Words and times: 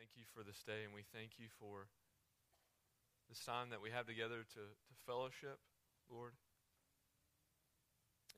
thank 0.00 0.16
you 0.16 0.24
for 0.32 0.40
this 0.42 0.64
day, 0.64 0.80
and 0.88 0.96
we 0.96 1.04
thank 1.12 1.36
you 1.36 1.52
for 1.60 1.92
this 3.28 3.44
time 3.44 3.68
that 3.68 3.84
we 3.84 3.90
have 3.90 4.06
together 4.06 4.48
to, 4.48 4.64
to 4.64 4.94
fellowship, 5.04 5.60
Lord, 6.08 6.32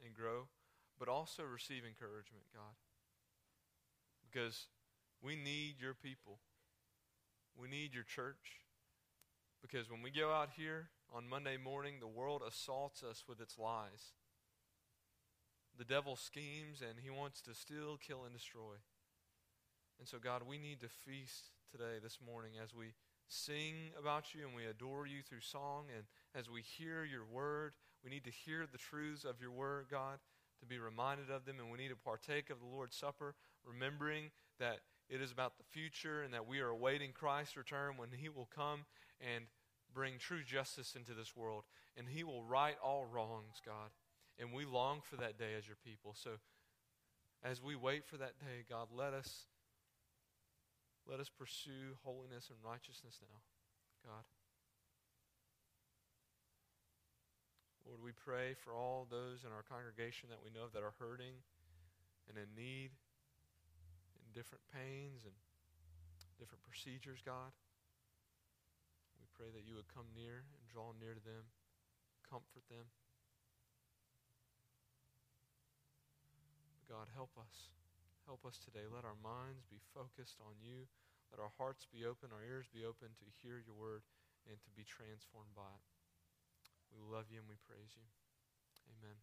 and 0.04 0.12
grow, 0.12 0.50
but 0.98 1.06
also 1.06 1.44
receive 1.44 1.86
encouragement, 1.86 2.50
God. 2.52 2.74
Because 4.26 4.66
we 5.22 5.36
need 5.36 5.76
your 5.78 5.94
people. 5.94 6.40
We 7.54 7.68
need 7.68 7.94
your 7.94 8.02
church. 8.02 8.66
Because 9.62 9.88
when 9.88 10.02
we 10.02 10.10
go 10.10 10.32
out 10.32 10.50
here 10.56 10.88
on 11.14 11.28
Monday 11.30 11.58
morning, 11.62 12.00
the 12.00 12.08
world 12.08 12.42
assaults 12.42 13.04
us 13.04 13.22
with 13.28 13.40
its 13.40 13.56
lies. 13.56 14.18
The 15.78 15.84
devil 15.84 16.16
schemes 16.16 16.82
and 16.82 16.98
he 16.98 17.10
wants 17.10 17.40
to 17.42 17.54
steal, 17.54 17.98
kill, 18.04 18.24
and 18.24 18.34
destroy. 18.34 18.82
And 20.02 20.08
so, 20.08 20.18
God, 20.18 20.42
we 20.44 20.58
need 20.58 20.80
to 20.80 20.88
feast 20.88 21.52
today, 21.70 22.02
this 22.02 22.18
morning, 22.26 22.54
as 22.60 22.74
we 22.74 22.86
sing 23.28 23.94
about 23.96 24.34
you 24.34 24.44
and 24.44 24.52
we 24.52 24.66
adore 24.66 25.06
you 25.06 25.22
through 25.22 25.42
song, 25.42 25.84
and 25.96 26.02
as 26.34 26.50
we 26.50 26.60
hear 26.60 27.04
your 27.04 27.24
word, 27.24 27.74
we 28.02 28.10
need 28.10 28.24
to 28.24 28.32
hear 28.32 28.66
the 28.66 28.78
truths 28.78 29.22
of 29.22 29.40
your 29.40 29.52
word, 29.52 29.86
God, 29.88 30.18
to 30.58 30.66
be 30.66 30.80
reminded 30.80 31.30
of 31.30 31.44
them, 31.44 31.60
and 31.60 31.70
we 31.70 31.78
need 31.78 31.90
to 31.90 31.94
partake 31.94 32.50
of 32.50 32.58
the 32.58 32.66
Lord's 32.66 32.96
Supper, 32.96 33.36
remembering 33.64 34.32
that 34.58 34.80
it 35.08 35.22
is 35.22 35.30
about 35.30 35.56
the 35.56 35.62
future 35.70 36.24
and 36.24 36.34
that 36.34 36.48
we 36.48 36.58
are 36.58 36.70
awaiting 36.70 37.12
Christ's 37.12 37.56
return 37.56 37.92
when 37.96 38.08
he 38.10 38.28
will 38.28 38.48
come 38.52 38.86
and 39.20 39.44
bring 39.94 40.18
true 40.18 40.42
justice 40.42 40.96
into 40.96 41.14
this 41.14 41.36
world, 41.36 41.62
and 41.96 42.08
he 42.08 42.24
will 42.24 42.42
right 42.42 42.74
all 42.84 43.04
wrongs, 43.04 43.62
God. 43.64 43.90
And 44.36 44.52
we 44.52 44.64
long 44.64 45.00
for 45.00 45.14
that 45.18 45.38
day 45.38 45.54
as 45.56 45.68
your 45.68 45.78
people. 45.86 46.16
So, 46.18 46.30
as 47.44 47.62
we 47.62 47.76
wait 47.76 48.04
for 48.04 48.16
that 48.16 48.40
day, 48.40 48.64
God, 48.68 48.88
let 48.92 49.14
us 49.14 49.46
let 51.08 51.18
us 51.20 51.28
pursue 51.28 51.98
holiness 52.04 52.48
and 52.50 52.58
righteousness 52.62 53.18
now, 53.20 53.40
God. 54.06 54.24
Lord, 57.86 57.98
we 57.98 58.14
pray 58.14 58.54
for 58.54 58.72
all 58.72 59.06
those 59.10 59.42
in 59.42 59.50
our 59.50 59.66
congregation 59.66 60.30
that 60.30 60.38
we 60.38 60.54
know 60.54 60.70
that 60.70 60.86
are 60.86 60.94
hurting 61.02 61.42
and 62.30 62.38
in 62.38 62.48
need, 62.54 62.94
in 64.22 64.28
different 64.30 64.62
pains 64.70 65.26
and 65.26 65.34
different 66.38 66.62
procedures, 66.62 67.18
God. 67.20 67.50
We 69.18 69.26
pray 69.34 69.50
that 69.50 69.66
you 69.66 69.74
would 69.74 69.90
come 69.90 70.06
near 70.14 70.46
and 70.46 70.64
draw 70.70 70.94
near 70.94 71.12
to 71.12 71.24
them, 71.26 71.50
comfort 72.22 72.62
them. 72.70 72.86
God, 76.86 77.10
help 77.12 77.34
us. 77.34 77.72
Help 78.26 78.46
us 78.46 78.56
today. 78.62 78.86
Let 78.86 79.02
our 79.02 79.18
minds 79.18 79.66
be 79.66 79.82
focused 79.92 80.38
on 80.38 80.54
you. 80.62 80.86
Let 81.32 81.40
our 81.40 81.54
hearts 81.56 81.88
be 81.88 82.04
open, 82.04 82.28
our 82.28 82.44
ears 82.44 82.68
be 82.68 82.84
open 82.84 83.08
to 83.16 83.26
hear 83.40 83.56
your 83.56 83.72
word 83.72 84.04
and 84.44 84.60
to 84.60 84.70
be 84.76 84.84
transformed 84.84 85.56
by 85.56 85.64
it. 85.66 85.86
We 86.92 87.00
love 87.00 87.32
you 87.32 87.40
and 87.40 87.48
we 87.48 87.56
praise 87.64 87.88
you. 87.96 88.04
Amen. 89.00 89.16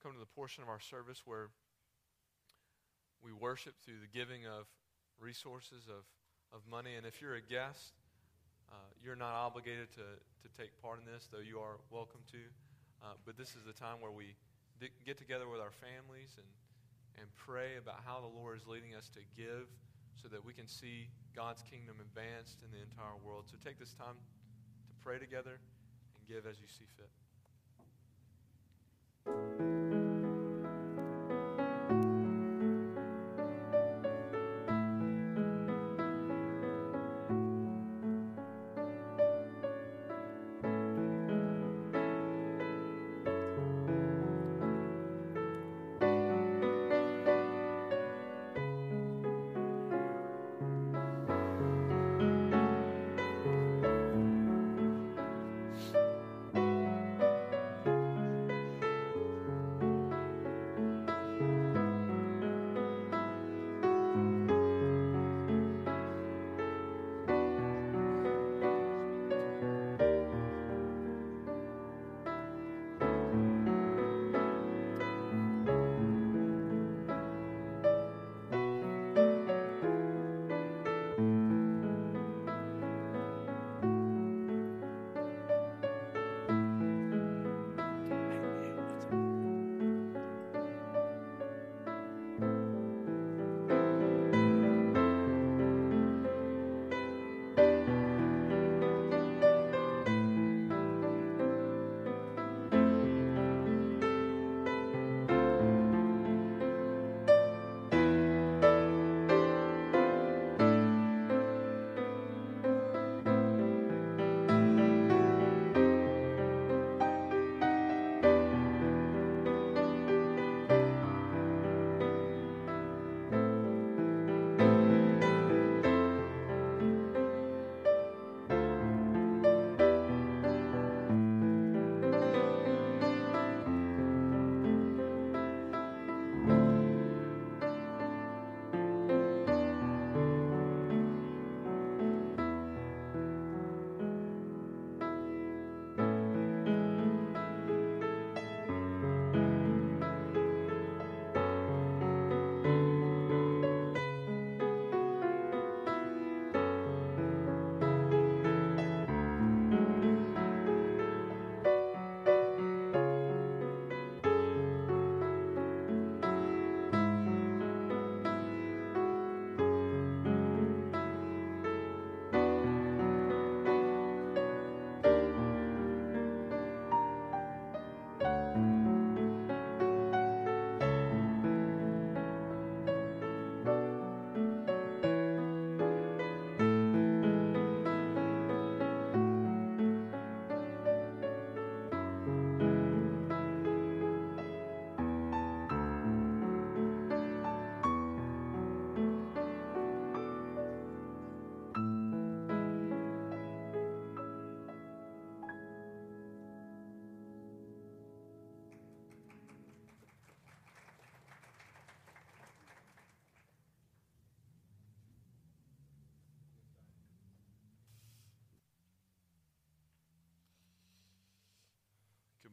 Come 0.00 0.16
to 0.16 0.22
the 0.22 0.32
portion 0.32 0.64
of 0.64 0.72
our 0.72 0.80
service 0.80 1.28
where 1.28 1.52
we 3.20 3.36
worship 3.36 3.76
through 3.84 4.00
the 4.00 4.08
giving 4.08 4.48
of 4.48 4.64
resources, 5.20 5.84
of, 5.92 6.08
of 6.56 6.64
money. 6.64 6.96
And 6.96 7.04
if 7.04 7.20
you're 7.20 7.36
a 7.36 7.44
guest, 7.44 8.00
uh, 8.72 8.88
you're 9.04 9.16
not 9.16 9.36
obligated 9.36 9.92
to, 10.00 10.08
to 10.16 10.48
take 10.56 10.72
part 10.80 11.00
in 11.00 11.04
this, 11.04 11.28
though 11.28 11.44
you 11.44 11.60
are 11.60 11.76
welcome 11.92 12.24
to. 12.32 12.40
Uh, 13.04 13.20
but 13.28 13.36
this 13.36 13.52
is 13.52 13.68
the 13.68 13.76
time 13.76 14.00
where 14.00 14.12
we 14.12 14.32
get 15.04 15.20
together 15.20 15.48
with 15.48 15.60
our 15.60 15.72
families 15.72 16.32
and 16.40 16.48
and 17.18 17.30
pray 17.36 17.78
about 17.78 18.02
how 18.04 18.20
the 18.20 18.30
Lord 18.30 18.58
is 18.58 18.66
leading 18.66 18.94
us 18.94 19.08
to 19.14 19.22
give 19.38 19.70
so 20.20 20.28
that 20.28 20.44
we 20.44 20.52
can 20.52 20.68
see 20.68 21.08
God's 21.34 21.62
kingdom 21.62 21.96
advanced 22.00 22.58
in 22.62 22.70
the 22.70 22.82
entire 22.82 23.16
world. 23.22 23.44
So 23.50 23.56
take 23.62 23.78
this 23.78 23.94
time 23.94 24.16
to 24.16 24.94
pray 25.02 25.18
together 25.18 25.58
and 26.16 26.20
give 26.28 26.46
as 26.46 26.60
you 26.60 26.68
see 26.68 26.86
fit. 26.96 27.10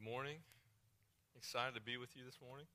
Good 0.02 0.10
morning. 0.10 0.42
Excited 1.36 1.78
to 1.78 1.80
be 1.80 1.94
with 1.94 2.16
you 2.18 2.26
this 2.26 2.42
morning. 2.42 2.66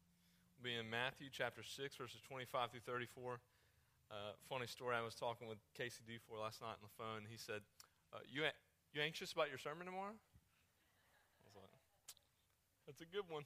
We'll 0.56 0.72
be 0.72 0.80
in 0.80 0.88
Matthew 0.88 1.28
chapter 1.28 1.60
6, 1.60 1.76
verses 2.00 2.24
25 2.24 2.72
through 2.72 2.88
34. 2.88 3.40
Uh, 4.08 4.32
funny 4.48 4.68
story, 4.68 4.96
I 4.96 5.04
was 5.04 5.12
talking 5.14 5.50
with 5.52 5.58
Casey 5.76 6.08
Dufour 6.08 6.40
last 6.40 6.62
night 6.62 6.80
on 6.80 6.84
the 6.88 6.96
phone. 6.96 7.28
He 7.28 7.36
said, 7.36 7.68
uh, 8.16 8.24
you, 8.32 8.48
a- 8.48 8.56
you 8.96 9.02
anxious 9.04 9.34
about 9.34 9.50
your 9.50 9.58
sermon 9.58 9.88
tomorrow? 9.88 10.16
I 10.16 11.44
was 11.44 11.56
like, 11.60 11.76
that's 12.88 13.02
a 13.04 13.10
good 13.12 13.28
one. 13.28 13.44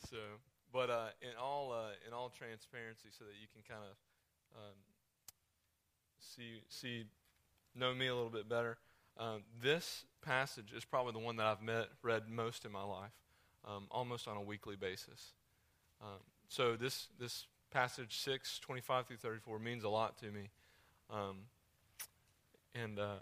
so, 0.08 0.40
but 0.72 0.88
uh, 0.88 1.12
in 1.20 1.36
all 1.36 1.76
uh, 1.76 1.92
in 2.08 2.14
all 2.16 2.32
transparency, 2.32 3.12
so 3.12 3.28
that 3.28 3.36
you 3.36 3.52
can 3.52 3.60
kind 3.68 3.84
of 3.84 3.96
um, 4.56 4.78
see 6.16 6.64
see 6.72 7.04
know 7.76 7.92
me 7.92 8.06
a 8.06 8.14
little 8.14 8.32
bit 8.32 8.48
better. 8.48 8.78
Um, 9.20 9.44
this 9.60 10.06
passage 10.24 10.72
is 10.76 10.84
probably 10.84 11.12
the 11.12 11.18
one 11.18 11.36
that 11.36 11.46
I've 11.46 11.62
met, 11.62 11.88
read 12.02 12.28
most 12.28 12.64
in 12.64 12.72
my 12.72 12.82
life, 12.82 13.12
um, 13.66 13.86
almost 13.90 14.26
on 14.28 14.36
a 14.36 14.42
weekly 14.42 14.76
basis. 14.76 15.32
Um, 16.00 16.20
so 16.48 16.76
this 16.76 17.08
this 17.18 17.46
passage 17.70 18.18
six 18.18 18.58
twenty 18.58 18.80
five 18.80 19.06
through 19.06 19.18
thirty 19.18 19.40
four 19.40 19.58
means 19.58 19.84
a 19.84 19.88
lot 19.88 20.18
to 20.18 20.26
me, 20.26 20.50
um, 21.10 21.36
and 22.74 22.98
uh, 22.98 23.16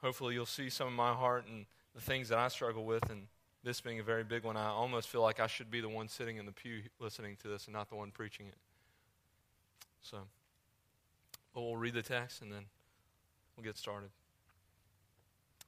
hopefully 0.00 0.34
you'll 0.34 0.46
see 0.46 0.70
some 0.70 0.86
of 0.86 0.94
my 0.94 1.12
heart 1.12 1.46
and 1.48 1.66
the 1.94 2.00
things 2.00 2.28
that 2.28 2.38
I 2.38 2.48
struggle 2.48 2.84
with, 2.84 3.08
and 3.10 3.26
this 3.62 3.80
being 3.80 4.00
a 4.00 4.02
very 4.02 4.24
big 4.24 4.44
one, 4.44 4.56
I 4.56 4.66
almost 4.66 5.08
feel 5.08 5.22
like 5.22 5.40
I 5.40 5.46
should 5.46 5.70
be 5.70 5.80
the 5.80 5.88
one 5.88 6.08
sitting 6.08 6.36
in 6.36 6.46
the 6.46 6.52
pew 6.52 6.82
listening 6.98 7.36
to 7.42 7.48
this 7.48 7.66
and 7.66 7.72
not 7.72 7.88
the 7.88 7.96
one 7.96 8.10
preaching 8.10 8.46
it. 8.46 8.58
So, 10.02 10.18
but 11.54 11.62
we'll 11.62 11.76
read 11.76 11.94
the 11.94 12.02
text 12.02 12.42
and 12.42 12.52
then 12.52 12.64
we'll 13.56 13.64
get 13.64 13.78
started. 13.78 14.10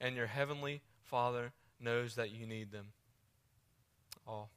and 0.00 0.16
your 0.16 0.26
heavenly 0.26 0.82
Father 1.02 1.52
knows 1.80 2.14
that 2.14 2.30
you 2.30 2.46
need 2.46 2.72
them 2.72 2.88
all. 4.26 4.50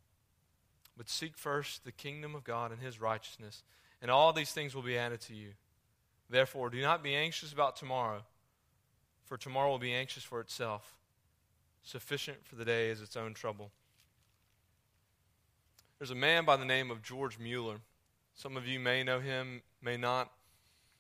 But 0.98 1.10
seek 1.10 1.38
first 1.38 1.86
the 1.86 1.92
kingdom 1.92 2.36
of 2.36 2.44
God 2.44 2.72
and 2.72 2.82
his 2.82 3.00
righteousness, 3.00 3.64
and 4.02 4.12
all 4.12 4.34
these 4.34 4.52
things 4.52 4.76
will 4.76 4.82
be 4.82 4.98
added 4.98 5.22
to 5.22 5.36
you. 5.36 5.50
Therefore, 6.30 6.70
do 6.70 6.82
not 6.82 7.04
be 7.04 7.16
anxious 7.16 7.54
about 7.54 7.76
tomorrow, 7.76 8.24
for 9.26 9.38
tomorrow 9.38 9.70
will 9.70 9.80
be 9.80 9.94
anxious 9.94 10.24
for 10.24 10.40
itself. 10.40 10.98
Sufficient 11.84 12.46
for 12.46 12.56
the 12.56 12.66
day 12.66 12.90
is 12.90 13.02
its 13.02 13.16
own 13.16 13.34
trouble. 13.34 13.72
There's 15.98 16.12
a 16.12 16.16
man 16.16 16.46
by 16.46 16.56
the 16.56 16.66
name 16.66 16.92
of 16.92 17.02
George 17.02 17.40
Mueller. 17.40 17.78
Some 18.36 18.56
of 18.56 18.68
you 18.68 18.80
may 18.80 19.04
know 19.04 19.20
him, 19.20 19.62
may 19.82 19.98
not. 19.98 20.32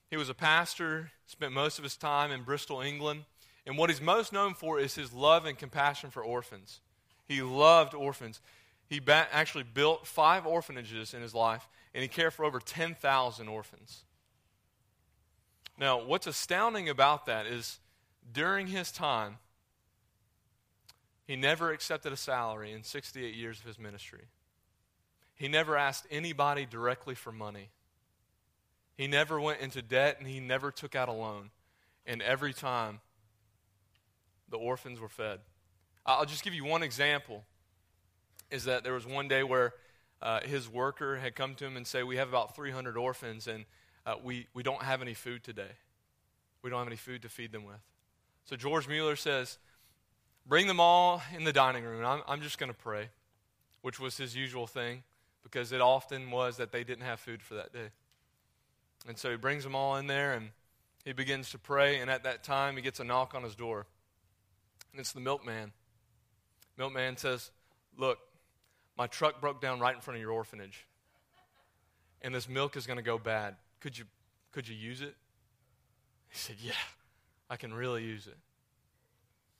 He 0.09 0.17
was 0.17 0.29
a 0.29 0.33
pastor, 0.33 1.11
spent 1.25 1.53
most 1.53 1.77
of 1.77 1.83
his 1.83 1.95
time 1.95 2.31
in 2.31 2.43
Bristol, 2.43 2.81
England. 2.81 3.25
And 3.69 3.77
what 3.77 3.91
he's 3.91 4.01
most 4.01 4.33
known 4.33 4.55
for 4.55 4.79
is 4.79 4.95
his 4.95 5.13
love 5.13 5.45
and 5.45 5.55
compassion 5.55 6.09
for 6.09 6.23
orphans. 6.23 6.81
He 7.27 7.43
loved 7.43 7.93
orphans. 7.93 8.41
He 8.87 8.99
ba- 8.99 9.27
actually 9.31 9.63
built 9.63 10.07
five 10.07 10.47
orphanages 10.47 11.13
in 11.13 11.21
his 11.21 11.35
life, 11.35 11.69
and 11.93 12.01
he 12.01 12.07
cared 12.07 12.33
for 12.33 12.45
over 12.45 12.59
10,000 12.59 13.47
orphans. 13.47 14.05
Now, 15.77 16.03
what's 16.03 16.25
astounding 16.25 16.89
about 16.89 17.27
that 17.27 17.45
is 17.45 17.77
during 18.33 18.65
his 18.65 18.91
time, 18.91 19.37
he 21.27 21.35
never 21.35 21.71
accepted 21.71 22.11
a 22.11 22.17
salary 22.17 22.71
in 22.71 22.81
68 22.81 23.35
years 23.35 23.59
of 23.59 23.67
his 23.67 23.77
ministry. 23.77 24.29
He 25.35 25.47
never 25.47 25.77
asked 25.77 26.07
anybody 26.09 26.65
directly 26.65 27.13
for 27.13 27.31
money. 27.31 27.69
He 28.97 29.05
never 29.05 29.39
went 29.39 29.59
into 29.59 29.83
debt 29.83 30.15
and 30.17 30.27
he 30.27 30.39
never 30.39 30.71
took 30.71 30.95
out 30.95 31.07
a 31.07 31.13
loan. 31.13 31.51
And 32.07 32.23
every 32.23 32.51
time 32.51 33.01
the 34.49 34.57
orphans 34.57 34.99
were 34.99 35.09
fed. 35.09 35.39
I'll 36.05 36.25
just 36.25 36.43
give 36.43 36.53
you 36.53 36.65
one 36.65 36.83
example 36.83 37.43
is 38.49 38.63
that 38.65 38.83
there 38.83 38.93
was 38.93 39.05
one 39.05 39.27
day 39.27 39.43
where 39.43 39.73
uh, 40.21 40.41
his 40.41 40.67
worker 40.67 41.17
had 41.17 41.35
come 41.35 41.55
to 41.55 41.65
him 41.65 41.77
and 41.77 41.85
say, 41.85 42.03
We 42.03 42.17
have 42.17 42.29
about 42.29 42.55
300 42.55 42.97
orphans 42.97 43.47
and 43.47 43.65
uh, 44.05 44.15
we, 44.23 44.47
we 44.53 44.63
don't 44.63 44.81
have 44.81 45.01
any 45.01 45.13
food 45.13 45.43
today. 45.43 45.71
We 46.61 46.69
don't 46.69 46.79
have 46.79 46.87
any 46.87 46.95
food 46.95 47.21
to 47.21 47.29
feed 47.29 47.51
them 47.51 47.63
with. 47.63 47.79
So 48.45 48.55
George 48.55 48.87
Mueller 48.87 49.15
says, 49.15 49.59
Bring 50.45 50.67
them 50.67 50.79
all 50.79 51.21
in 51.35 51.43
the 51.43 51.53
dining 51.53 51.83
room. 51.83 52.03
I'm, 52.03 52.21
I'm 52.27 52.41
just 52.41 52.57
going 52.57 52.71
to 52.71 52.77
pray, 52.77 53.09
which 53.81 53.99
was 53.99 54.17
his 54.17 54.35
usual 54.35 54.67
thing 54.67 55.03
because 55.43 55.71
it 55.71 55.81
often 55.81 56.31
was 56.31 56.57
that 56.57 56.71
they 56.71 56.83
didn't 56.83 57.03
have 57.03 57.19
food 57.19 57.41
for 57.41 57.53
that 57.55 57.71
day. 57.71 57.89
And 59.07 59.17
so 59.17 59.31
he 59.31 59.37
brings 59.37 59.63
them 59.63 59.75
all 59.75 59.95
in 59.95 60.07
there 60.07 60.33
and 60.33 60.49
he 61.05 61.13
begins 61.13 61.51
to 61.51 61.57
pray. 61.57 61.99
And 61.99 62.09
at 62.09 62.23
that 62.23 62.43
time, 62.43 62.75
he 62.75 62.81
gets 62.81 62.99
a 62.99 63.03
knock 63.03 63.33
on 63.35 63.43
his 63.43 63.55
door. 63.55 63.85
And 64.91 64.99
it's 64.99 65.11
the 65.11 65.19
milkman. 65.19 65.71
Milkman 66.77 67.17
says, 67.17 67.51
Look, 67.97 68.19
my 68.97 69.07
truck 69.07 69.41
broke 69.41 69.61
down 69.61 69.79
right 69.79 69.93
in 69.93 70.01
front 70.01 70.15
of 70.15 70.21
your 70.21 70.31
orphanage. 70.31 70.85
And 72.21 72.33
this 72.33 72.49
milk 72.49 72.75
is 72.75 72.85
going 72.85 72.97
to 72.97 73.03
go 73.03 73.17
bad. 73.17 73.55
Could 73.79 73.97
you, 73.97 74.05
could 74.51 74.67
you 74.67 74.75
use 74.75 75.01
it? 75.01 75.15
He 76.29 76.37
said, 76.37 76.55
Yeah, 76.61 76.71
I 77.49 77.55
can 77.55 77.73
really 77.73 78.03
use 78.03 78.27
it. 78.27 78.37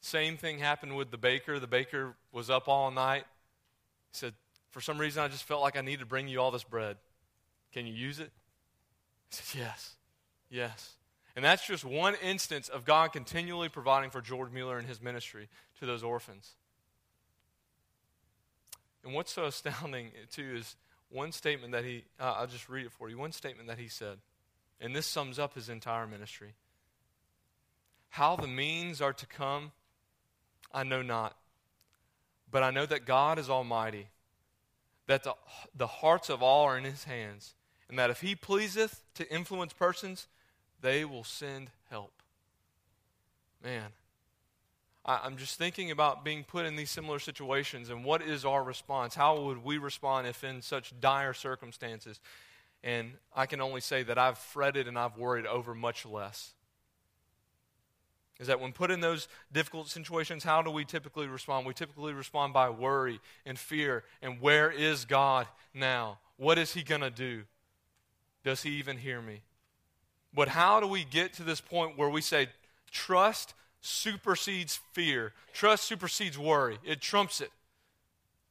Same 0.02 0.38
thing 0.38 0.60
happened 0.60 0.96
with 0.96 1.12
the 1.12 1.18
baker. 1.18 1.60
The 1.60 1.68
baker 1.68 2.16
was 2.32 2.50
up 2.50 2.68
all 2.68 2.90
night. 2.92 3.26
He 4.12 4.18
said, 4.18 4.34
For 4.72 4.82
some 4.82 4.98
reason, 4.98 5.24
I 5.24 5.28
just 5.28 5.44
felt 5.44 5.62
like 5.62 5.78
I 5.78 5.82
needed 5.82 6.00
to 6.00 6.06
bring 6.06 6.28
you 6.28 6.40
all 6.40 6.52
this 6.52 6.64
bread. 6.64 6.98
Can 7.74 7.86
you 7.86 7.94
use 7.94 8.20
it? 8.20 8.32
He 9.30 9.36
said, 9.36 9.60
Yes, 9.60 9.96
yes. 10.50 10.96
And 11.40 11.46
that's 11.46 11.66
just 11.66 11.86
one 11.86 12.16
instance 12.22 12.68
of 12.68 12.84
God 12.84 13.14
continually 13.14 13.70
providing 13.70 14.10
for 14.10 14.20
George 14.20 14.52
Mueller 14.52 14.78
and 14.78 14.86
his 14.86 15.02
ministry 15.02 15.48
to 15.80 15.86
those 15.86 16.04
orphans. 16.04 16.56
And 19.06 19.14
what's 19.14 19.32
so 19.32 19.46
astounding, 19.46 20.12
too, 20.30 20.56
is 20.58 20.76
one 21.08 21.32
statement 21.32 21.72
that 21.72 21.86
he, 21.86 22.04
uh, 22.20 22.36
I'll 22.40 22.48
just 22.48 22.68
read 22.68 22.88
it 22.88 22.92
for 22.92 23.10
you, 23.10 23.18
one 23.18 23.32
statement 23.32 23.70
that 23.70 23.78
he 23.78 23.88
said. 23.88 24.18
And 24.82 24.94
this 24.94 25.06
sums 25.06 25.40
up 25.40 25.54
his 25.54 25.70
entire 25.70 26.06
ministry. 26.06 26.56
How 28.10 28.36
the 28.36 28.46
means 28.46 29.02
are 29.02 29.14
to 29.14 29.26
come, 29.26 29.72
I 30.74 30.84
know 30.84 31.02
not. 31.02 31.38
But 32.52 32.64
I 32.64 32.72
know 32.72 32.86
that 32.86 33.06
God 33.06 33.40
is 33.40 33.50
almighty, 33.50 34.10
that 35.08 35.24
the, 35.24 35.36
the 35.74 35.88
hearts 35.88 36.30
of 36.30 36.44
all 36.44 36.66
are 36.66 36.78
in 36.78 36.84
his 36.84 37.06
hands, 37.06 37.54
and 37.88 37.98
that 37.98 38.10
if 38.10 38.20
he 38.20 38.36
pleaseth 38.36 39.06
to 39.14 39.34
influence 39.34 39.72
persons, 39.72 40.28
they 40.82 41.06
will 41.06 41.24
send 41.24 41.70
help. 41.90 42.14
Man, 43.64 43.88
I, 45.06 45.26
am 45.26 45.38
just 45.38 45.58
thinking 45.58 45.92
about 45.92 46.24
being 46.24 46.44
put 46.44 46.66
in 46.66 46.76
these 46.76 46.90
similar 46.90 47.20
situations 47.20 47.90
and 47.90 48.06
what 48.06 48.22
is 48.22 48.46
our 48.46 48.64
response? 48.64 49.16
How 49.16 49.40
would 49.42 49.64
we 49.64 49.78
respond 49.78 50.28
if 50.28 50.44
in 50.44 50.62
such 50.62 50.94
dire 51.00 51.34
circumstances? 51.34 52.20
And 52.84 53.14
I 53.36 53.46
can 53.46 53.60
only 53.60 53.82
say 53.82 54.04
that 54.04 54.18
I've 54.18 54.38
fretted 54.38 54.88
and 54.88 54.98
I've 54.98 55.18
worried 55.18 55.46
over 55.46 55.76
much 55.76 56.06
less. 56.06 56.54
Is 58.40 58.48
that 58.48 58.62
when 58.62 58.72
put 58.72 58.90
in 58.90 59.02
those 59.02 59.28
difficult 59.52 59.90
situations, 59.90 60.46
how 60.46 60.62
do 60.62 60.72
we 60.72 60.86
typically 60.86 61.28
respond? 61.28 61.68
We 61.68 61.74
typically 61.74 62.14
respond 62.14 62.54
by 62.54 62.70
worry 62.70 63.20
and 63.46 63.60
fear. 63.60 64.06
And 64.22 64.40
where 64.40 64.72
is 64.72 65.04
God 65.04 65.48
now? 65.74 66.20
What 66.38 66.58
is 66.58 66.74
He 66.74 66.82
going 66.82 67.02
to 67.02 67.10
do? 67.10 67.44
Does 68.46 68.64
He 68.64 68.72
even 68.72 68.96
hear 68.96 69.22
me? 69.22 69.42
But 70.34 70.48
how 70.48 70.80
do 70.80 70.88
we 70.88 71.04
get 71.04 71.34
to 71.34 71.44
this 71.44 71.62
point 71.62 71.98
where 71.98 72.10
we 72.10 72.22
say 72.22 72.50
trust 72.92 73.54
supersedes 73.82 74.80
fear? 74.94 75.34
Trust 75.54 75.86
supersedes 75.86 76.38
worry. 76.38 76.78
It 76.84 77.02
trumps 77.02 77.42
it. 77.42 77.52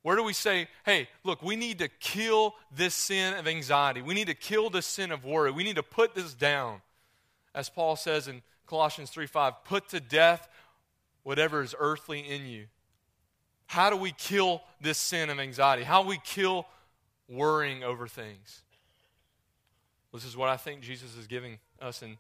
Where 0.03 0.17
do 0.17 0.23
we 0.23 0.33
say, 0.33 0.69
hey, 0.85 1.09
look, 1.25 1.43
we 1.43 1.57
need 1.57 1.79
to 1.81 1.89
kill 1.89 2.55
this 2.75 2.95
sin 2.95 3.35
of 3.35 3.47
anxiety. 3.47 4.01
We 4.01 4.15
need 4.15 4.29
to 4.29 4.35
kill 4.35 4.71
this 4.71 4.87
sin 4.87 5.13
of 5.13 5.25
worry. 5.25 5.51
We 5.51 5.65
need 5.65 5.77
to 5.77 5.83
put 5.83 6.15
this 6.15 6.35
down. 6.35 6.81
As 7.55 7.69
Paul 7.69 7.97
says 7.97 8.29
in 8.29 8.43
Colossians 8.67 9.11
3 9.11 9.27
5, 9.27 9.65
put 9.65 9.89
to 9.91 10.01
death 10.01 10.49
whatever 11.25 11.63
is 11.63 11.75
earthly 11.79 12.21
in 12.21 12.47
you. 12.47 12.67
How 13.67 13.91
do 13.91 13.97
we 13.97 14.13
kill 14.13 14.63
this 14.81 14.97
sin 14.97 15.29
of 15.31 15.39
anxiety? 15.39 15.83
How 15.83 16.03
do 16.03 16.09
we 16.09 16.19
kill 16.25 16.67
worrying 17.29 17.85
over 17.85 18.09
things? 18.09 18.63
This 20.13 20.25
is 20.25 20.37
what 20.37 20.49
I 20.49 20.57
think 20.57 20.81
Jesus 20.81 21.17
is 21.17 21.27
giving 21.27 21.59
us 21.81 22.03
in 22.03 22.17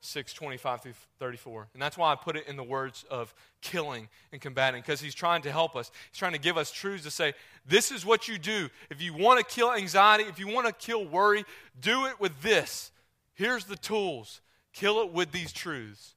625 0.00 0.82
through 0.82 0.92
34. 1.18 1.68
And 1.74 1.82
that's 1.82 1.96
why 1.96 2.12
I 2.12 2.16
put 2.16 2.36
it 2.36 2.48
in 2.48 2.56
the 2.56 2.64
words 2.64 3.04
of 3.08 3.32
killing 3.60 4.08
and 4.32 4.40
combating, 4.40 4.80
because 4.80 5.00
he's 5.00 5.14
trying 5.14 5.42
to 5.42 5.52
help 5.52 5.76
us. 5.76 5.90
He's 6.10 6.18
trying 6.18 6.32
to 6.32 6.40
give 6.40 6.56
us 6.56 6.72
truths 6.72 7.04
to 7.04 7.10
say, 7.10 7.34
this 7.66 7.92
is 7.92 8.04
what 8.04 8.26
you 8.26 8.36
do. 8.38 8.68
If 8.90 9.00
you 9.00 9.14
want 9.14 9.38
to 9.38 9.54
kill 9.54 9.72
anxiety, 9.72 10.24
if 10.24 10.38
you 10.38 10.48
want 10.48 10.66
to 10.66 10.72
kill 10.72 11.04
worry, 11.04 11.44
do 11.80 12.06
it 12.06 12.20
with 12.20 12.42
this. 12.42 12.90
Here's 13.34 13.64
the 13.64 13.76
tools. 13.76 14.40
Kill 14.72 15.00
it 15.02 15.12
with 15.12 15.30
these 15.30 15.52
truths. 15.52 16.14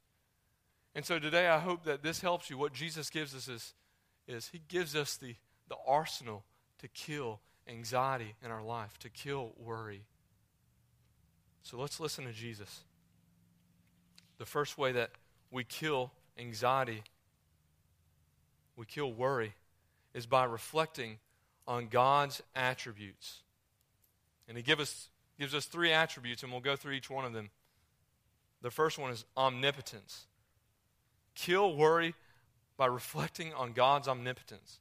And 0.94 1.04
so 1.04 1.18
today 1.18 1.46
I 1.46 1.58
hope 1.58 1.84
that 1.84 2.02
this 2.02 2.20
helps 2.20 2.50
you. 2.50 2.58
What 2.58 2.72
Jesus 2.72 3.08
gives 3.08 3.34
us 3.34 3.48
is, 3.48 3.74
is 4.26 4.48
he 4.48 4.62
gives 4.66 4.96
us 4.96 5.16
the, 5.16 5.36
the 5.68 5.76
arsenal 5.86 6.42
to 6.78 6.88
kill 6.88 7.40
anxiety 7.68 8.34
in 8.44 8.50
our 8.50 8.62
life, 8.62 8.98
to 9.00 9.10
kill 9.10 9.52
worry. 9.58 10.02
So 11.66 11.76
let's 11.78 11.98
listen 11.98 12.26
to 12.26 12.32
Jesus. 12.32 12.82
The 14.38 14.46
first 14.46 14.78
way 14.78 14.92
that 14.92 15.10
we 15.50 15.64
kill 15.64 16.12
anxiety, 16.38 17.02
we 18.76 18.86
kill 18.86 19.12
worry, 19.12 19.52
is 20.14 20.26
by 20.26 20.44
reflecting 20.44 21.18
on 21.66 21.88
God's 21.88 22.40
attributes. 22.54 23.40
And 24.46 24.56
he 24.56 24.62
give 24.62 24.78
us, 24.78 25.08
gives 25.40 25.56
us 25.56 25.64
three 25.64 25.90
attributes, 25.90 26.44
and 26.44 26.52
we'll 26.52 26.60
go 26.60 26.76
through 26.76 26.92
each 26.92 27.10
one 27.10 27.24
of 27.24 27.32
them. 27.32 27.50
The 28.62 28.70
first 28.70 28.96
one 28.96 29.10
is 29.10 29.24
omnipotence 29.36 30.26
kill 31.34 31.74
worry 31.74 32.14
by 32.76 32.86
reflecting 32.86 33.52
on 33.54 33.72
God's 33.72 34.06
omnipotence. 34.06 34.78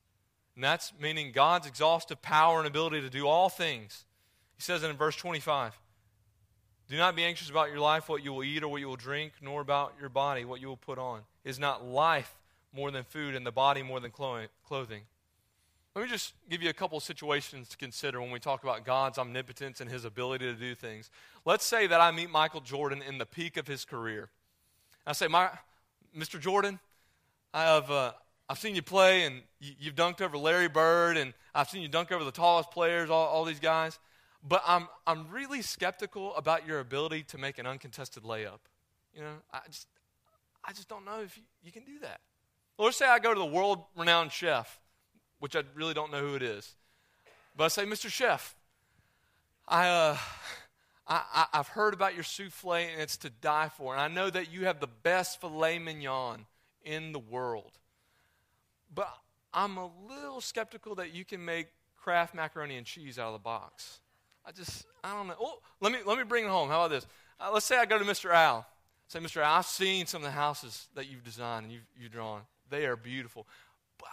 And 0.54 0.64
that's 0.64 0.94
meaning 1.02 1.32
God's 1.32 1.66
exhaustive 1.66 2.22
power 2.22 2.60
and 2.60 2.68
ability 2.68 3.02
to 3.02 3.10
do 3.10 3.28
all 3.28 3.50
things. 3.50 4.06
He 4.56 4.62
says 4.62 4.84
it 4.84 4.90
in 4.92 4.98
verse 4.98 5.16
25 5.16 5.78
Do 6.88 6.98
not 6.98 7.16
be 7.16 7.24
anxious 7.24 7.50
about 7.50 7.70
your 7.70 7.80
life, 7.80 8.10
what 8.10 8.24
you 8.24 8.34
will 8.34 8.44
eat 8.44 8.62
or 8.62 8.68
what 8.68 8.80
you 8.80 8.88
will 8.88 8.96
drink, 8.96 9.34
nor 9.42 9.62
about 9.62 9.94
your 10.00 10.10
body, 10.10 10.46
what 10.46 10.62
you 10.62 10.68
will 10.68 10.78
put 10.78 11.00
on. 11.00 11.22
Is 11.44 11.58
not 11.58 11.86
life 11.86 12.36
more 12.74 12.92
than 12.92 13.04
food 13.04 13.36
and 13.36 13.46
the 13.46 13.52
body 13.52 13.82
more 13.82 14.00
than 14.00 14.12
clothing? 14.12 15.02
Let 15.96 16.04
me 16.04 16.10
just 16.10 16.34
give 16.50 16.62
you 16.62 16.70
a 16.70 16.74
couple 16.74 16.98
of 16.98 17.04
situations 17.06 17.70
to 17.70 17.78
consider 17.78 18.20
when 18.20 18.30
we 18.30 18.38
talk 18.38 18.64
about 18.64 18.86
God's 18.86 19.18
omnipotence 19.18 19.80
and 19.80 19.90
his 19.90 20.04
ability 20.04 20.46
to 20.46 20.54
do 20.54 20.76
things. 20.76 21.10
Let's 21.46 21.66
say 21.66 21.88
that 21.88 22.02
I 22.02 22.12
meet 22.12 22.30
Michael 22.30 22.60
Jordan 22.60 23.02
in 23.02 23.18
the 23.18 23.26
peak 23.26 23.56
of 23.56 23.66
his 23.66 23.86
career. 23.86 24.30
I 25.08 25.14
say, 25.14 25.28
My, 25.28 25.50
Mr. 26.16 26.40
Jordan, 26.40 26.80
I 27.54 27.64
have, 27.64 27.90
uh, 27.90 28.12
I've 28.50 28.60
seen 28.60 28.76
you 28.76 28.82
play, 28.82 29.24
and 29.24 29.42
you, 29.62 29.86
have 29.86 29.96
dunked 29.96 30.22
over 30.22 30.38
Larry 30.38 30.68
Bird, 30.68 31.16
and 31.16 31.34
I've 31.54 31.70
seen 31.70 31.82
you 31.82 31.88
dunk 31.88 32.12
over 32.12 32.26
the 32.26 32.32
tallest 32.32 32.72
players, 32.72 33.10
all, 33.10 33.28
all 33.28 33.46
these 33.46 33.62
guys. 33.62 33.98
But 34.48 34.62
I'm, 34.68 34.88
I'm 35.08 35.30
really 35.32 35.62
skeptical 35.62 36.36
about 36.36 36.68
your 36.68 36.80
ability 36.80 37.24
to 37.24 37.38
make 37.38 37.58
an 37.58 37.66
uncontested 37.66 38.24
layup. 38.24 38.60
You 39.14 39.22
know, 39.22 39.34
I 39.52 39.62
just, 39.70 39.88
I 40.64 40.72
just 40.72 40.88
don't 40.88 41.04
know 41.04 41.22
if 41.22 41.36
you, 41.36 41.44
you 41.64 41.72
can 41.72 41.84
do 41.84 42.00
that. 42.02 42.22
Let's 42.78 42.98
say 42.98 43.08
I 43.08 43.20
go 43.20 43.34
to 43.34 43.40
the 43.40 43.46
world 43.46 43.84
renowned 43.96 44.32
chef, 44.32 44.80
which 45.40 45.56
I 45.56 45.64
really 45.74 45.94
don't 45.94 46.12
know 46.12 46.20
who 46.20 46.36
it 46.36 46.44
is. 46.44 46.76
But 47.56 47.66
I 47.66 47.68
say, 47.70 47.86
Mr. 47.86 48.10
Chef, 48.10 48.56
I, 49.68 49.88
uh, 49.88 50.18
I, 51.08 51.46
I, 51.54 51.58
have 51.58 51.70
heard 51.70 51.94
about 51.94 52.14
your 52.14 52.24
souffle 52.24 52.74
and 52.74 53.02
it's 53.02 53.18
to 53.18 53.30
die 53.30 53.70
for. 53.70 53.94
And 53.94 54.02
I 54.02 54.08
know 54.08 54.30
that 54.30 54.52
you 54.52 54.66
have 54.66 54.80
the 54.80 54.88
best 54.88 55.40
filet 55.40 55.80
mignon 55.80 56.46
in 56.84 57.14
the 57.14 57.20
world. 57.20 57.72
But 58.94 59.10
I'm 59.54 59.78
a 59.78 59.90
little 60.08 60.42
skeptical 60.42 60.96
that 60.96 61.14
you 61.16 61.26
can 61.26 61.44
make 61.44 61.68
Kraft 61.96 62.36
macaroni 62.36 62.76
and 62.76 62.86
cheese 62.86 63.18
out 63.18 63.28
of 63.28 63.34
the 63.34 63.40
box. 63.40 64.02
I 64.46 64.52
just, 64.52 64.86
I 65.04 65.14
don't 65.14 65.28
know. 65.28 65.36
Oh, 65.40 65.60
let 65.82 65.92
me, 65.92 66.00
let 66.06 66.18
me 66.18 66.24
bring 66.24 66.46
it 66.46 66.50
home. 66.50 66.70
How 66.70 66.86
about 66.86 66.92
this? 66.92 67.08
Uh, 67.40 67.50
let's 67.54 67.66
say 67.66 67.78
I 67.78 67.86
go 67.86 67.98
to 67.98 68.06
Mr. 68.06 68.32
Al. 68.32 68.66
Say, 69.08 69.20
Mr. 69.20 69.42
Al, 69.42 69.56
I've 69.56 69.66
seen 69.66 70.06
some 70.06 70.22
of 70.22 70.26
the 70.26 70.32
houses 70.32 70.88
that 70.96 71.10
you've 71.10 71.24
designed 71.24 71.66
and 71.66 71.74
you've, 71.74 71.86
you've 72.00 72.12
drawn. 72.12 72.42
They 72.70 72.86
are 72.86 72.96
beautiful. 72.96 73.48
But 73.98 74.10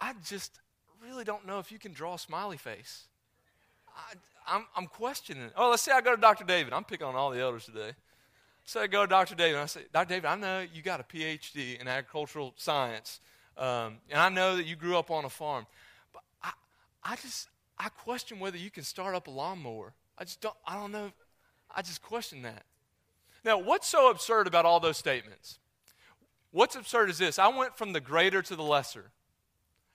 I 0.00 0.14
just 0.24 0.60
really 1.02 1.24
don't 1.24 1.46
know 1.46 1.58
if 1.58 1.70
you 1.70 1.78
can 1.78 1.92
draw 1.92 2.14
a 2.14 2.18
smiley 2.18 2.56
face. 2.56 3.04
I, 3.88 4.14
I'm, 4.56 4.66
I'm 4.76 4.86
questioning 4.86 5.44
it. 5.44 5.52
Oh, 5.56 5.70
let's 5.70 5.82
say 5.82 5.92
I 5.92 6.00
go 6.00 6.14
to 6.14 6.20
Dr. 6.20 6.44
David. 6.44 6.72
I'm 6.72 6.84
picking 6.84 7.06
on 7.06 7.14
all 7.14 7.30
the 7.30 7.40
elders 7.40 7.66
today. 7.66 7.92
So 8.68 8.82
I 8.82 8.86
go 8.86 9.02
to 9.02 9.08
Dr. 9.08 9.34
David 9.34 9.58
I 9.58 9.64
say, 9.64 9.80
Dr. 9.94 10.08
David, 10.10 10.26
I 10.26 10.36
know 10.36 10.62
you 10.74 10.82
got 10.82 11.00
a 11.00 11.02
PhD 11.02 11.80
in 11.80 11.88
agricultural 11.88 12.52
science, 12.58 13.20
um, 13.56 13.96
and 14.10 14.20
I 14.20 14.28
know 14.28 14.56
that 14.56 14.66
you 14.66 14.76
grew 14.76 14.98
up 14.98 15.10
on 15.10 15.24
a 15.24 15.30
farm, 15.30 15.66
but 16.12 16.22
I, 16.42 16.52
I 17.02 17.16
just, 17.16 17.48
I 17.78 17.88
question 17.88 18.40
whether 18.40 18.58
you 18.58 18.70
can 18.70 18.82
start 18.82 19.14
up 19.14 19.28
a 19.28 19.30
lawnmower. 19.30 19.94
I 20.16 20.24
just 20.24 20.40
don't, 20.40 20.56
I 20.66 20.74
don't 20.74 20.92
know. 20.92 21.12
I 21.74 21.82
just 21.82 22.02
question 22.02 22.42
that. 22.42 22.64
Now, 23.44 23.58
what's 23.58 23.86
so 23.86 24.10
absurd 24.10 24.46
about 24.46 24.64
all 24.64 24.80
those 24.80 24.96
statements? 24.96 25.58
What's 26.50 26.76
absurd 26.76 27.10
is 27.10 27.18
this 27.18 27.38
I 27.38 27.48
went 27.48 27.76
from 27.76 27.92
the 27.92 28.00
greater 28.00 28.42
to 28.42 28.56
the 28.56 28.62
lesser. 28.62 29.10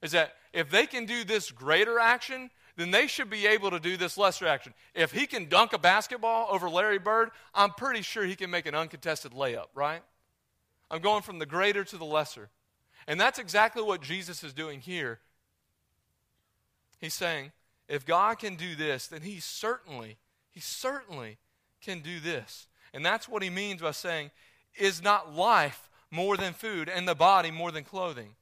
Is 0.01 0.11
that 0.11 0.33
if 0.51 0.69
they 0.69 0.85
can 0.85 1.05
do 1.05 1.23
this 1.23 1.51
greater 1.51 1.97
action, 1.99 2.49
then 2.75 2.91
they 2.91 3.07
should 3.07 3.29
be 3.29 3.47
able 3.47 3.71
to 3.71 3.79
do 3.79 3.97
this 3.97 4.17
lesser 4.17 4.47
action. 4.47 4.73
If 4.93 5.11
he 5.11 5.27
can 5.27 5.47
dunk 5.47 5.73
a 5.73 5.77
basketball 5.77 6.47
over 6.51 6.69
Larry 6.69 6.99
Bird, 6.99 7.29
I'm 7.53 7.71
pretty 7.71 8.01
sure 8.01 8.25
he 8.25 8.35
can 8.35 8.49
make 8.49 8.65
an 8.65 8.75
uncontested 8.75 9.31
layup, 9.31 9.67
right? 9.75 10.01
I'm 10.89 11.01
going 11.01 11.21
from 11.21 11.39
the 11.39 11.45
greater 11.45 11.83
to 11.83 11.97
the 11.97 12.05
lesser. 12.05 12.49
And 13.07 13.19
that's 13.19 13.39
exactly 13.39 13.81
what 13.81 14.01
Jesus 14.01 14.43
is 14.43 14.53
doing 14.53 14.79
here. 14.79 15.19
He's 16.99 17.13
saying, 17.13 17.51
if 17.87 18.05
God 18.05 18.39
can 18.39 18.55
do 18.55 18.75
this, 18.75 19.07
then 19.07 19.21
he 19.21 19.39
certainly, 19.39 20.17
he 20.51 20.59
certainly 20.59 21.37
can 21.81 21.99
do 21.99 22.19
this. 22.19 22.67
And 22.93 23.05
that's 23.05 23.27
what 23.27 23.43
he 23.43 23.49
means 23.49 23.81
by 23.81 23.91
saying, 23.91 24.31
is 24.75 25.01
not 25.03 25.35
life 25.35 25.89
more 26.11 26.37
than 26.37 26.53
food 26.53 26.89
and 26.89 27.07
the 27.07 27.15
body 27.15 27.51
more 27.51 27.71
than 27.71 27.83
clothing? 27.83 28.35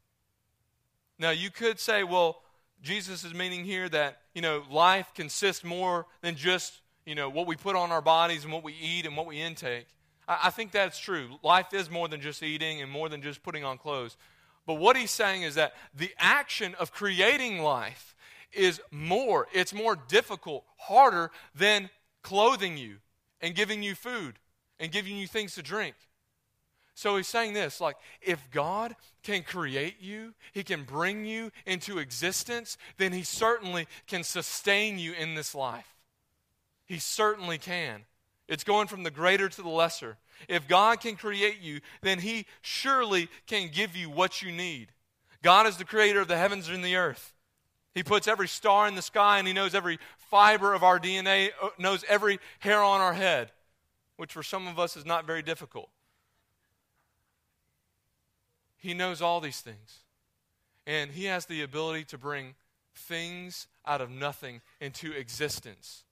Now, 1.17 1.31
you 1.31 1.49
could 1.49 1.79
say, 1.79 2.03
well, 2.03 2.41
Jesus 2.81 3.23
is 3.23 3.33
meaning 3.33 3.63
here 3.63 3.87
that, 3.89 4.21
you 4.33 4.41
know, 4.41 4.63
life 4.69 5.11
consists 5.13 5.63
more 5.63 6.07
than 6.21 6.35
just, 6.35 6.81
you 7.05 7.15
know, 7.15 7.29
what 7.29 7.47
we 7.47 7.55
put 7.55 7.75
on 7.75 7.91
our 7.91 8.01
bodies 8.01 8.43
and 8.43 8.51
what 8.51 8.63
we 8.63 8.73
eat 8.73 9.05
and 9.05 9.15
what 9.15 9.27
we 9.27 9.39
intake. 9.39 9.87
I, 10.27 10.39
I 10.45 10.49
think 10.49 10.71
that's 10.71 10.99
true. 10.99 11.29
Life 11.43 11.73
is 11.73 11.89
more 11.89 12.07
than 12.07 12.21
just 12.21 12.41
eating 12.41 12.81
and 12.81 12.91
more 12.91 13.07
than 13.07 13.21
just 13.21 13.43
putting 13.43 13.63
on 13.63 13.77
clothes. 13.77 14.17
But 14.65 14.75
what 14.75 14.97
he's 14.97 15.11
saying 15.11 15.43
is 15.43 15.55
that 15.55 15.73
the 15.93 16.11
action 16.17 16.75
of 16.79 16.91
creating 16.91 17.61
life 17.61 18.15
is 18.53 18.81
more, 18.91 19.47
it's 19.53 19.73
more 19.73 19.95
difficult, 19.95 20.65
harder 20.77 21.31
than 21.55 21.89
clothing 22.21 22.77
you 22.77 22.97
and 23.39 23.55
giving 23.55 23.83
you 23.83 23.95
food 23.95 24.39
and 24.79 24.91
giving 24.91 25.17
you 25.17 25.27
things 25.27 25.55
to 25.55 25.61
drink. 25.61 25.95
So 26.93 27.17
he's 27.17 27.27
saying 27.27 27.53
this 27.53 27.81
like, 27.81 27.95
if 28.21 28.51
God 28.51 28.95
can 29.23 29.43
create 29.43 30.01
you, 30.01 30.33
he 30.53 30.63
can 30.63 30.83
bring 30.83 31.25
you 31.25 31.51
into 31.65 31.97
existence, 31.97 32.77
then 32.97 33.13
he 33.13 33.23
certainly 33.23 33.87
can 34.07 34.23
sustain 34.23 34.99
you 34.99 35.13
in 35.13 35.35
this 35.35 35.55
life. 35.55 35.95
He 36.85 36.99
certainly 36.99 37.57
can. 37.57 38.01
It's 38.47 38.63
going 38.65 38.87
from 38.87 39.03
the 39.03 39.11
greater 39.11 39.47
to 39.47 39.61
the 39.61 39.69
lesser. 39.69 40.17
If 40.49 40.67
God 40.67 40.99
can 40.99 41.15
create 41.15 41.61
you, 41.61 41.79
then 42.01 42.19
he 42.19 42.45
surely 42.61 43.29
can 43.47 43.69
give 43.71 43.95
you 43.95 44.09
what 44.09 44.41
you 44.41 44.51
need. 44.51 44.89
God 45.41 45.67
is 45.67 45.77
the 45.77 45.85
creator 45.85 46.19
of 46.19 46.27
the 46.27 46.37
heavens 46.37 46.67
and 46.67 46.83
the 46.83 46.97
earth. 46.97 47.33
He 47.93 48.03
puts 48.03 48.27
every 48.27 48.47
star 48.47 48.87
in 48.87 48.95
the 48.95 49.01
sky 49.01 49.37
and 49.37 49.47
he 49.47 49.53
knows 49.53 49.75
every 49.75 49.99
fiber 50.29 50.73
of 50.73 50.83
our 50.83 50.99
DNA, 50.99 51.49
uh, 51.61 51.69
knows 51.77 52.05
every 52.07 52.39
hair 52.59 52.81
on 52.81 53.01
our 53.01 53.13
head, 53.13 53.51
which 54.15 54.31
for 54.31 54.43
some 54.43 54.67
of 54.67 54.79
us 54.79 54.95
is 54.95 55.05
not 55.05 55.25
very 55.25 55.41
difficult. 55.41 55.89
He 58.77 58.93
knows 58.93 59.21
all 59.21 59.39
these 59.39 59.61
things. 59.61 59.99
And 60.87 61.11
He 61.11 61.25
has 61.25 61.45
the 61.45 61.61
ability 61.61 62.05
to 62.05 62.17
bring 62.17 62.55
things 62.95 63.67
out 63.85 64.01
of 64.01 64.09
nothing 64.09 64.61
into 64.79 65.11
existence. 65.11 66.03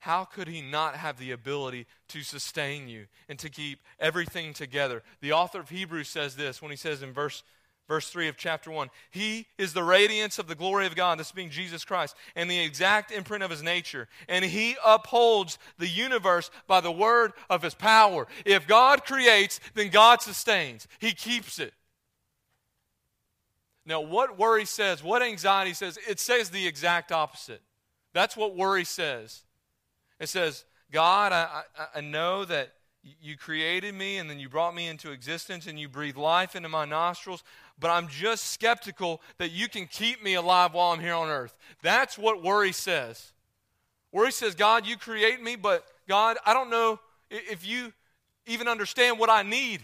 How 0.00 0.24
could 0.24 0.48
He 0.48 0.60
not 0.60 0.96
have 0.96 1.18
the 1.18 1.30
ability 1.30 1.86
to 2.08 2.22
sustain 2.22 2.88
you 2.88 3.06
and 3.28 3.38
to 3.38 3.48
keep 3.48 3.80
everything 4.00 4.52
together? 4.52 5.02
The 5.20 5.32
author 5.32 5.60
of 5.60 5.70
Hebrews 5.70 6.08
says 6.08 6.34
this 6.34 6.60
when 6.60 6.70
he 6.70 6.76
says 6.76 7.02
in 7.02 7.12
verse 7.12 7.42
verse 7.88 8.08
3 8.10 8.28
of 8.28 8.36
chapter 8.36 8.70
1. 8.70 8.88
He 9.10 9.46
is 9.58 9.72
the 9.72 9.84
radiance 9.84 10.38
of 10.38 10.46
the 10.46 10.54
glory 10.54 10.86
of 10.86 10.96
God, 10.96 11.18
this 11.18 11.32
being 11.32 11.50
Jesus 11.50 11.84
Christ, 11.84 12.16
and 12.34 12.50
the 12.50 12.60
exact 12.60 13.10
imprint 13.10 13.42
of 13.42 13.50
his 13.50 13.62
nature. 13.62 14.08
And 14.28 14.44
he 14.44 14.76
upholds 14.84 15.58
the 15.78 15.88
universe 15.88 16.50
by 16.66 16.80
the 16.80 16.92
word 16.92 17.32
of 17.50 17.62
his 17.62 17.74
power. 17.74 18.26
If 18.44 18.66
God 18.66 19.04
creates, 19.04 19.60
then 19.74 19.90
God 19.90 20.22
sustains, 20.22 20.88
he 20.98 21.12
keeps 21.12 21.58
it. 21.58 21.74
Now, 23.86 24.00
what 24.00 24.38
worry 24.38 24.64
says, 24.64 25.02
what 25.02 25.22
anxiety 25.22 25.74
says, 25.74 25.98
it 26.08 26.18
says 26.18 26.48
the 26.48 26.66
exact 26.66 27.12
opposite. 27.12 27.60
That's 28.14 28.36
what 28.36 28.56
worry 28.56 28.84
says. 28.84 29.42
It 30.18 30.30
says, 30.30 30.64
God, 30.90 31.32
I, 31.32 31.62
I, 31.78 31.86
I 31.96 32.00
know 32.00 32.44
that 32.46 32.72
you 33.20 33.36
created 33.36 33.94
me 33.94 34.16
and 34.18 34.28
then 34.28 34.38
you 34.38 34.48
brought 34.48 34.74
me 34.74 34.88
into 34.88 35.10
existence 35.12 35.66
and 35.66 35.78
you 35.78 35.88
breathed 35.88 36.16
life 36.16 36.56
into 36.56 36.68
my 36.68 36.84
nostrils, 36.84 37.42
but 37.78 37.90
I'm 37.90 38.08
just 38.08 38.50
skeptical 38.50 39.20
that 39.38 39.50
you 39.50 39.68
can 39.68 39.86
keep 39.86 40.22
me 40.22 40.34
alive 40.34 40.72
while 40.72 40.92
I'm 40.92 41.00
here 41.00 41.14
on 41.14 41.28
earth. 41.28 41.54
That's 41.82 42.16
what 42.16 42.42
worry 42.42 42.72
says. 42.72 43.32
Worry 44.12 44.32
says, 44.32 44.54
God, 44.54 44.86
you 44.86 44.96
create 44.96 45.42
me, 45.42 45.56
but 45.56 45.84
God, 46.08 46.36
I 46.46 46.54
don't 46.54 46.70
know 46.70 47.00
if 47.30 47.66
you 47.66 47.92
even 48.46 48.68
understand 48.68 49.18
what 49.18 49.28
I 49.28 49.42
need. 49.42 49.80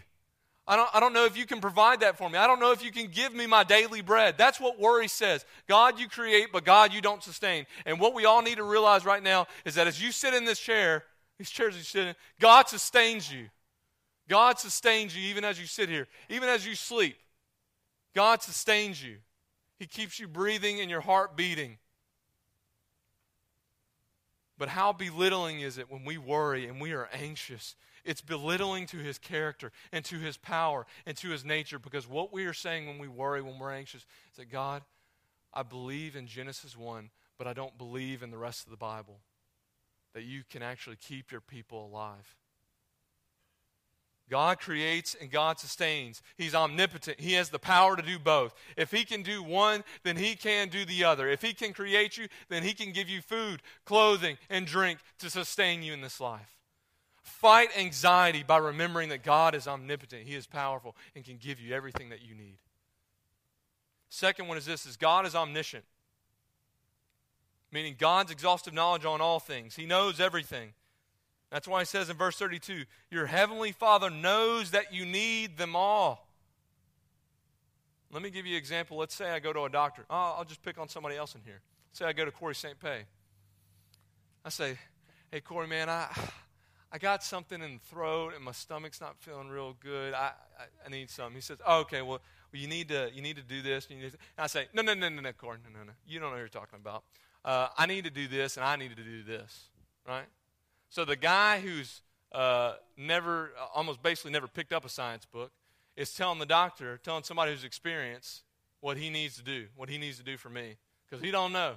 I 0.67 0.77
don't, 0.77 0.89
I 0.95 1.01
don't 1.01 1.13
know 1.13 1.25
if 1.25 1.37
you 1.37 1.47
can 1.47 1.61
provide 1.61 2.01
that 2.01 2.17
for 2.17 2.31
me. 2.31 2.39
I 2.39 2.47
don't 2.47 2.61
know 2.61 2.71
if 2.71 2.85
you 2.85 2.93
can 2.93 3.09
give 3.09 3.35
me 3.35 3.47
my 3.47 3.65
daily 3.65 4.03
bread. 4.03 4.37
That's 4.39 4.61
what 4.61 4.79
worry 4.79 5.09
says. 5.09 5.45
God, 5.67 5.99
you 5.99 6.09
create, 6.09 6.53
but 6.53 6.65
God, 6.65 6.93
you 6.93 7.01
don't 7.01 7.25
sustain. 7.25 7.67
And 7.87 7.99
what 7.99 8.15
we 8.15 8.25
all 8.25 8.41
need 8.41 8.57
to 8.57 8.63
realize 8.63 9.05
right 9.05 9.23
now 9.23 9.49
is 9.65 9.75
that 9.75 9.89
as 9.89 10.01
you 10.01 10.13
sit 10.13 10.33
in 10.33 10.45
this 10.45 10.61
chair, 10.61 11.03
these 11.41 11.49
chairs 11.49 11.75
you 11.75 11.83
sit 11.83 12.07
in, 12.07 12.15
God 12.39 12.69
sustains 12.69 13.33
you. 13.33 13.47
God 14.29 14.59
sustains 14.59 15.17
you 15.17 15.23
even 15.31 15.43
as 15.43 15.59
you 15.59 15.65
sit 15.65 15.89
here, 15.89 16.07
even 16.29 16.51
as 16.51 16.67
you 16.67 16.75
sleep. 16.75 17.17
God 18.15 18.43
sustains 18.43 19.03
you. 19.03 19.17
He 19.79 19.87
keeps 19.87 20.21
you 20.21 20.29
breathing 20.29 20.83
and 20.83 20.91
your 20.91 21.01
heart 21.01 21.39
beating. 21.39 21.79
But 24.59 24.69
how 24.69 24.93
belittling 24.93 25.61
is 25.61 25.79
it 25.79 25.91
when 25.91 26.05
we 26.05 26.19
worry 26.19 26.67
and 26.67 26.79
we 26.79 26.93
are 26.93 27.09
anxious 27.11 27.75
it's 28.05 28.23
belittling 28.23 28.87
to 28.87 28.97
his 28.97 29.19
character 29.19 29.73
and 29.93 30.03
to 30.07 30.17
his 30.17 30.39
power 30.39 30.87
and 31.05 31.17
to 31.19 31.29
his 31.29 31.45
nature 31.45 31.79
because 31.79 32.09
what 32.09 32.33
we 32.33 32.47
are 32.47 32.55
saying 32.55 32.87
when 32.87 32.99
we 32.99 33.09
worry, 33.09 33.43
when 33.43 33.59
we're 33.59 33.73
anxious, 33.73 34.07
is 34.31 34.39
that 34.39 34.51
God, 34.51 34.83
I 35.53 35.63
believe 35.63 36.17
in 36.17 36.27
Genesis 36.27 36.79
1, 36.79 37.11
but 37.37 37.47
I 37.47 37.53
don't 37.53 37.77
believe 37.77 38.23
in 38.23 38.31
the 38.31 38.39
rest 38.39 38.65
of 38.65 38.71
the 38.71 38.79
Bible 38.79 39.21
that 40.15 40.25
you 40.25 40.43
can 40.49 40.63
actually 40.63 40.97
keep 40.97 41.31
your 41.31 41.41
people 41.41 41.87
alive. 41.87 42.37
God 44.31 44.61
creates 44.61 45.17
and 45.21 45.29
God 45.31 45.59
sustains. 45.59 46.23
He's 46.39 46.55
omnipotent. 46.55 47.21
He 47.21 47.33
has 47.33 47.51
the 47.51 47.59
power 47.59 47.97
to 47.97 48.03
do 48.03 48.19
both. 48.19 48.55
If 48.77 48.93
He 48.93 49.05
can 49.05 49.23
do 49.23 49.43
one, 49.43 49.83
then 50.05 50.17
He 50.17 50.37
can 50.37 50.69
do 50.69 50.85
the 50.85 51.03
other. 51.03 51.29
If 51.29 51.43
He 51.43 51.53
can 51.53 51.73
create 51.73 52.17
you, 52.17 52.29
then 52.49 52.63
He 52.63 52.73
can 52.73 52.93
give 52.93 53.09
you 53.09 53.21
food, 53.21 53.61
clothing, 53.85 54.39
and 54.49 54.67
drink 54.67 55.01
to 55.19 55.29
sustain 55.29 55.83
you 55.83 55.93
in 55.93 56.01
this 56.01 56.21
life. 56.21 56.57
Fight 57.23 57.77
anxiety 57.77 58.45
by 58.45 58.59
remembering 58.59 59.09
that 59.09 59.25
God 59.25 59.55
is 59.55 59.67
omnipotent, 59.67 60.27
He 60.27 60.37
is 60.37 60.47
powerful, 60.47 60.97
and 61.17 61.25
can 61.25 61.37
give 61.37 61.61
you 61.61 61.75
everything 61.75 62.09
that 62.11 62.23
you 62.23 62.35
need. 62.37 62.59
Second 64.09 64.47
one 64.47 64.57
is 64.57 64.65
this 64.65 64.87
is 64.87 64.97
God 64.97 65.27
is 65.27 65.35
omniscient. 65.35 65.85
Meaning 67.73 67.97
God's 67.99 68.31
exhaustive 68.31 68.75
knowledge 68.75 69.05
on 69.05 69.21
all 69.21 69.39
things. 69.39 69.77
He 69.77 69.87
knows 69.87 70.21
everything. 70.21 70.73
That's 71.51 71.69
why 71.69 71.81
he 71.81 71.85
says 71.85 72.11
in 72.11 72.17
verse 72.17 72.37
32, 72.37 72.85
Your 73.11 73.27
heavenly 73.27 73.73
Father 73.73 74.11
knows 74.11 74.71
that 74.73 74.93
you 74.93 75.05
need 75.05 75.57
them 75.57 75.77
all. 75.77 76.29
Let 78.13 78.23
me 78.23 78.31
give 78.31 78.45
you 78.45 78.55
an 78.55 78.59
example. 78.59 78.97
Let's 78.97 79.15
say 79.15 79.31
I 79.31 79.39
go 79.39 79.53
to 79.53 79.65
a 79.65 79.69
doctor. 79.69 80.05
Oh, 80.11 80.37
I'll 80.39 80.45
just 80.45 80.63
pick 80.63 80.79
on 80.79 80.89
somebody 80.89 81.17
else 81.17 81.35
in 81.35 81.43
here. 81.45 81.61
Say 81.93 82.05
I 82.05 82.13
go 82.13 82.25
to 82.25 82.31
Corey 82.33 82.55
St. 82.55 82.79
Pay. 82.79 83.03
I 84.45 84.49
say, 84.49 84.79
Hey, 85.31 85.41
Corey, 85.41 85.69
man, 85.69 85.89
I, 85.89 86.09
I 86.93 86.99
got 86.99 87.23
something 87.23 87.63
in 87.63 87.75
the 87.75 87.81
throat 87.89 88.33
and 88.35 88.45
my 88.45 88.51
stomach's 88.51 89.01
not 89.01 89.17
feeling 89.19 89.49
real 89.49 89.77
good. 89.79 90.13
I, 90.13 90.33
I, 90.59 90.65
I 90.85 90.89
need 90.89 91.09
something. 91.09 91.37
He 91.37 91.41
says, 91.41 91.59
oh, 91.65 91.81
okay, 91.81 92.03
well, 92.03 92.21
you 92.53 92.67
need 92.67 92.89
to 92.89 93.11
you 93.15 93.23
need 93.23 93.37
to 93.37 93.43
do 93.43 93.63
this. 93.63 93.87
And, 93.89 94.03
and 94.03 94.13
I 94.37 94.49
say, 94.49 94.67
no, 94.75 94.83
no, 94.83 94.95
no, 94.95 95.09
no, 95.09 95.21
no, 95.21 95.33
Corey, 95.33 95.59
no, 95.65 95.79
no, 95.79 95.85
no. 95.85 95.93
You 96.05 96.19
don't 96.19 96.31
know 96.31 96.33
what 96.33 96.41
you're 96.41 96.49
talking 96.49 96.81
about. 96.81 97.05
Uh, 97.45 97.69
I 97.77 97.87
need 97.87 98.05
to 98.05 98.11
do 98.11 98.29
this 98.29 98.57
and 98.57 98.65
I 98.65 98.77
need 98.77 98.95
to 98.97 99.03
do 99.03 99.23
this, 99.23 99.69
right? 100.07 100.27
So 100.91 101.05
the 101.05 101.17
guy 101.17 101.61
who's 101.61 102.03
uh, 102.33 102.75
never, 102.97 103.53
almost 103.75 104.03
basically 104.03 104.33
never 104.33 104.49
picked 104.49 104.73
up 104.73 104.85
a 104.85 104.89
science 104.89 105.25
book, 105.25 105.53
is 105.97 106.13
telling 106.13 106.39
the 106.39 106.47
doctor, 106.47 106.99
telling 107.03 107.25
somebody 107.25 107.53
who's 107.53 107.65
experienced 107.65 108.43
what 108.81 108.97
he 108.97 109.11
needs 109.11 109.37
to 109.37 109.43
do, 109.43 109.67
what 109.77 109.89
he 109.89 109.99
needs 109.99 110.19
to 110.19 110.25
do 110.25 110.37
for 110.37 110.49
me, 110.49 110.77
because 111.09 111.23
he 111.23 111.31
don't 111.31 111.53
know. 111.53 111.75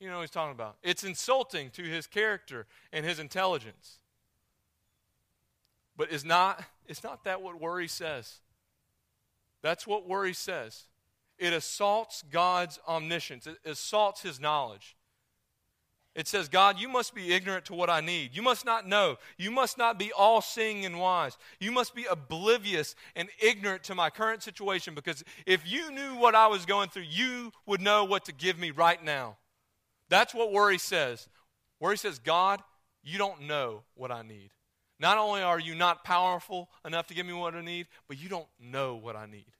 You 0.00 0.08
know 0.08 0.16
what 0.16 0.22
he's 0.22 0.30
talking 0.30 0.52
about. 0.52 0.76
It's 0.82 1.04
insulting 1.04 1.70
to 1.70 1.82
his 1.82 2.06
character 2.06 2.66
and 2.92 3.06
his 3.06 3.18
intelligence. 3.18 3.98
But 5.96 6.10
is 6.10 6.24
not, 6.24 6.62
it's 6.86 7.04
not 7.04 7.24
that 7.24 7.40
what 7.40 7.60
worry 7.60 7.88
says. 7.88 8.40
That's 9.62 9.86
what 9.86 10.06
worry 10.06 10.34
says. 10.34 10.84
It 11.38 11.52
assaults 11.52 12.22
God's 12.30 12.78
omniscience, 12.86 13.46
it 13.46 13.58
assaults 13.64 14.22
his 14.22 14.40
knowledge. 14.40 14.96
It 16.14 16.28
says, 16.28 16.48
God, 16.48 16.78
you 16.78 16.88
must 16.88 17.12
be 17.12 17.32
ignorant 17.32 17.64
to 17.64 17.74
what 17.74 17.90
I 17.90 18.00
need. 18.00 18.36
You 18.36 18.42
must 18.42 18.64
not 18.64 18.86
know. 18.86 19.16
You 19.36 19.50
must 19.50 19.76
not 19.76 19.98
be 19.98 20.12
all 20.12 20.40
seeing 20.40 20.84
and 20.84 21.00
wise. 21.00 21.36
You 21.58 21.72
must 21.72 21.92
be 21.92 22.04
oblivious 22.08 22.94
and 23.16 23.28
ignorant 23.40 23.82
to 23.84 23.96
my 23.96 24.10
current 24.10 24.40
situation 24.40 24.94
because 24.94 25.24
if 25.44 25.68
you 25.68 25.90
knew 25.90 26.14
what 26.14 26.36
I 26.36 26.46
was 26.46 26.66
going 26.66 26.88
through, 26.88 27.06
you 27.10 27.52
would 27.66 27.80
know 27.80 28.04
what 28.04 28.26
to 28.26 28.32
give 28.32 28.60
me 28.60 28.70
right 28.70 29.02
now. 29.02 29.38
That's 30.08 30.32
what 30.32 30.52
worry 30.52 30.78
says. 30.78 31.28
Worry 31.80 31.98
says, 31.98 32.20
God, 32.20 32.60
you 33.02 33.18
don't 33.18 33.42
know 33.42 33.82
what 33.94 34.12
I 34.12 34.22
need. 34.22 34.50
Not 35.00 35.18
only 35.18 35.42
are 35.42 35.58
you 35.58 35.74
not 35.74 36.04
powerful 36.04 36.70
enough 36.84 37.08
to 37.08 37.14
give 37.14 37.26
me 37.26 37.32
what 37.32 37.54
I 37.54 37.60
need, 37.60 37.88
but 38.06 38.20
you 38.20 38.28
don't 38.28 38.46
know 38.60 38.94
what 38.94 39.16
I 39.16 39.26
need. 39.26 39.52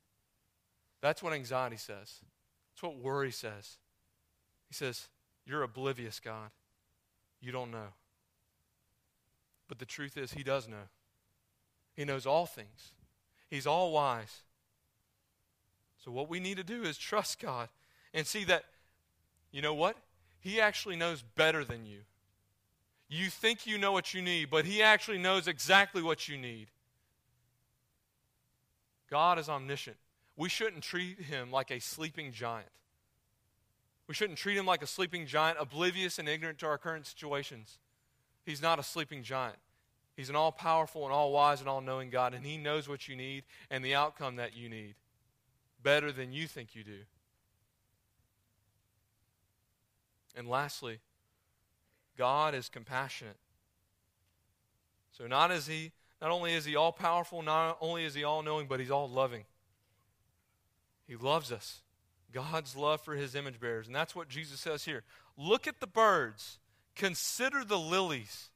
That's 1.04 1.22
what 1.22 1.34
anxiety 1.34 1.76
says. 1.76 2.22
That's 2.72 2.82
what 2.82 2.96
worry 2.96 3.30
says. 3.30 3.76
He 4.68 4.74
says, 4.74 5.08
You're 5.44 5.62
oblivious, 5.62 6.18
God. 6.18 6.48
You 7.42 7.52
don't 7.52 7.70
know. 7.70 7.92
But 9.68 9.78
the 9.78 9.84
truth 9.84 10.16
is, 10.16 10.32
He 10.32 10.42
does 10.42 10.66
know. 10.66 10.88
He 11.94 12.06
knows 12.06 12.24
all 12.24 12.46
things, 12.46 12.92
He's 13.50 13.66
all 13.66 13.92
wise. 13.92 14.44
So, 16.02 16.10
what 16.10 16.30
we 16.30 16.40
need 16.40 16.56
to 16.56 16.64
do 16.64 16.84
is 16.84 16.96
trust 16.96 17.38
God 17.38 17.68
and 18.14 18.26
see 18.26 18.44
that, 18.44 18.64
you 19.52 19.60
know 19.60 19.74
what? 19.74 19.98
He 20.40 20.58
actually 20.58 20.96
knows 20.96 21.20
better 21.20 21.66
than 21.66 21.84
you. 21.84 21.98
You 23.10 23.28
think 23.28 23.66
you 23.66 23.76
know 23.76 23.92
what 23.92 24.14
you 24.14 24.22
need, 24.22 24.48
but 24.48 24.64
He 24.64 24.82
actually 24.82 25.18
knows 25.18 25.48
exactly 25.48 26.00
what 26.00 26.28
you 26.28 26.38
need. 26.38 26.68
God 29.10 29.38
is 29.38 29.50
omniscient. 29.50 29.98
We 30.36 30.48
shouldn't 30.48 30.82
treat 30.82 31.20
Him 31.20 31.50
like 31.50 31.70
a 31.70 31.80
sleeping 31.80 32.32
giant. 32.32 32.68
We 34.06 34.14
shouldn't 34.14 34.38
treat 34.38 34.56
Him 34.56 34.66
like 34.66 34.82
a 34.82 34.86
sleeping 34.86 35.26
giant, 35.26 35.58
oblivious 35.60 36.18
and 36.18 36.28
ignorant 36.28 36.58
to 36.58 36.66
our 36.66 36.78
current 36.78 37.06
situations. 37.06 37.78
He's 38.44 38.60
not 38.60 38.78
a 38.78 38.82
sleeping 38.82 39.22
giant. 39.22 39.58
He's 40.16 40.28
an 40.28 40.36
all 40.36 40.52
powerful 40.52 41.04
and 41.04 41.12
all 41.12 41.32
wise 41.32 41.60
and 41.60 41.68
all 41.68 41.80
knowing 41.80 42.10
God, 42.10 42.34
and 42.34 42.44
He 42.44 42.56
knows 42.56 42.88
what 42.88 43.08
you 43.08 43.16
need 43.16 43.44
and 43.70 43.84
the 43.84 43.94
outcome 43.94 44.36
that 44.36 44.56
you 44.56 44.68
need 44.68 44.94
better 45.82 46.10
than 46.10 46.32
you 46.32 46.46
think 46.46 46.74
you 46.74 46.82
do. 46.82 47.00
And 50.34 50.48
lastly, 50.48 50.98
God 52.16 52.54
is 52.54 52.68
compassionate. 52.68 53.36
So 55.12 55.28
not 55.28 55.52
is 55.52 55.66
he 55.66 55.92
not 56.20 56.30
only 56.30 56.54
is 56.54 56.64
he 56.64 56.74
all 56.74 56.90
powerful, 56.90 57.42
not 57.42 57.76
only 57.80 58.04
is 58.04 58.14
he 58.14 58.24
all 58.24 58.42
knowing, 58.42 58.66
but 58.66 58.80
he's 58.80 58.90
all 58.90 59.08
loving. 59.08 59.44
He 61.06 61.16
loves 61.16 61.52
us. 61.52 61.80
God's 62.32 62.74
love 62.76 63.00
for 63.00 63.14
his 63.14 63.34
image 63.34 63.60
bearers. 63.60 63.86
And 63.86 63.94
that's 63.94 64.16
what 64.16 64.28
Jesus 64.28 64.60
says 64.60 64.84
here. 64.84 65.04
Look 65.36 65.66
at 65.66 65.80
the 65.80 65.86
birds, 65.86 66.58
consider 66.96 67.64
the 67.64 67.78
lilies. 67.78 68.50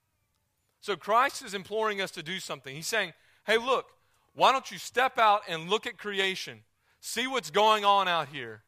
So 0.80 0.96
Christ 0.96 1.44
is 1.44 1.54
imploring 1.54 2.00
us 2.00 2.10
to 2.12 2.22
do 2.22 2.40
something. 2.40 2.74
He's 2.74 2.86
saying, 2.86 3.12
hey, 3.46 3.58
look, 3.58 3.86
why 4.34 4.52
don't 4.52 4.70
you 4.70 4.78
step 4.78 5.18
out 5.18 5.42
and 5.48 5.68
look 5.68 5.86
at 5.86 5.98
creation? 5.98 6.60
See 7.00 7.26
what's 7.26 7.50
going 7.50 7.84
on 7.84 8.08
out 8.08 8.28
here. 8.28 8.62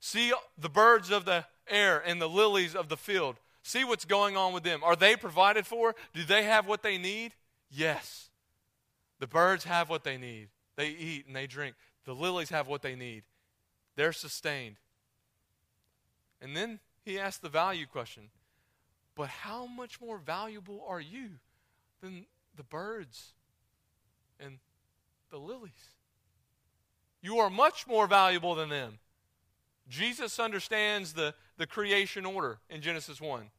See 0.00 0.32
the 0.58 0.68
birds 0.68 1.10
of 1.10 1.24
the 1.24 1.44
air 1.68 2.02
and 2.04 2.20
the 2.20 2.28
lilies 2.28 2.74
of 2.74 2.88
the 2.88 2.96
field. 2.96 3.36
See 3.62 3.82
what's 3.82 4.04
going 4.04 4.36
on 4.36 4.52
with 4.52 4.62
them. 4.62 4.82
Are 4.84 4.94
they 4.94 5.16
provided 5.16 5.66
for? 5.66 5.94
Do 6.14 6.22
they 6.22 6.44
have 6.44 6.68
what 6.68 6.82
they 6.82 6.98
need? 6.98 7.32
Yes. 7.70 8.30
The 9.18 9.26
birds 9.26 9.64
have 9.64 9.88
what 9.88 10.04
they 10.04 10.16
need. 10.16 10.48
They 10.76 10.88
eat 10.90 11.26
and 11.26 11.34
they 11.34 11.46
drink. 11.46 11.74
The 12.06 12.14
lilies 12.14 12.50
have 12.50 12.68
what 12.68 12.82
they 12.82 12.94
need. 12.94 13.24
They're 13.96 14.12
sustained. 14.12 14.76
And 16.40 16.56
then 16.56 16.80
he 17.04 17.18
asked 17.18 17.42
the 17.42 17.48
value 17.48 17.86
question 17.86 18.30
But 19.14 19.28
how 19.28 19.66
much 19.66 20.00
more 20.00 20.18
valuable 20.18 20.84
are 20.88 21.00
you 21.00 21.30
than 22.00 22.26
the 22.56 22.62
birds 22.62 23.32
and 24.40 24.58
the 25.30 25.38
lilies? 25.38 25.72
You 27.22 27.38
are 27.38 27.50
much 27.50 27.86
more 27.86 28.06
valuable 28.06 28.54
than 28.54 28.68
them. 28.68 28.98
Jesus 29.88 30.38
understands 30.38 31.12
the, 31.12 31.34
the 31.56 31.66
creation 31.66 32.24
order 32.24 32.58
in 32.70 32.82
Genesis 32.82 33.20
1. 33.20 33.50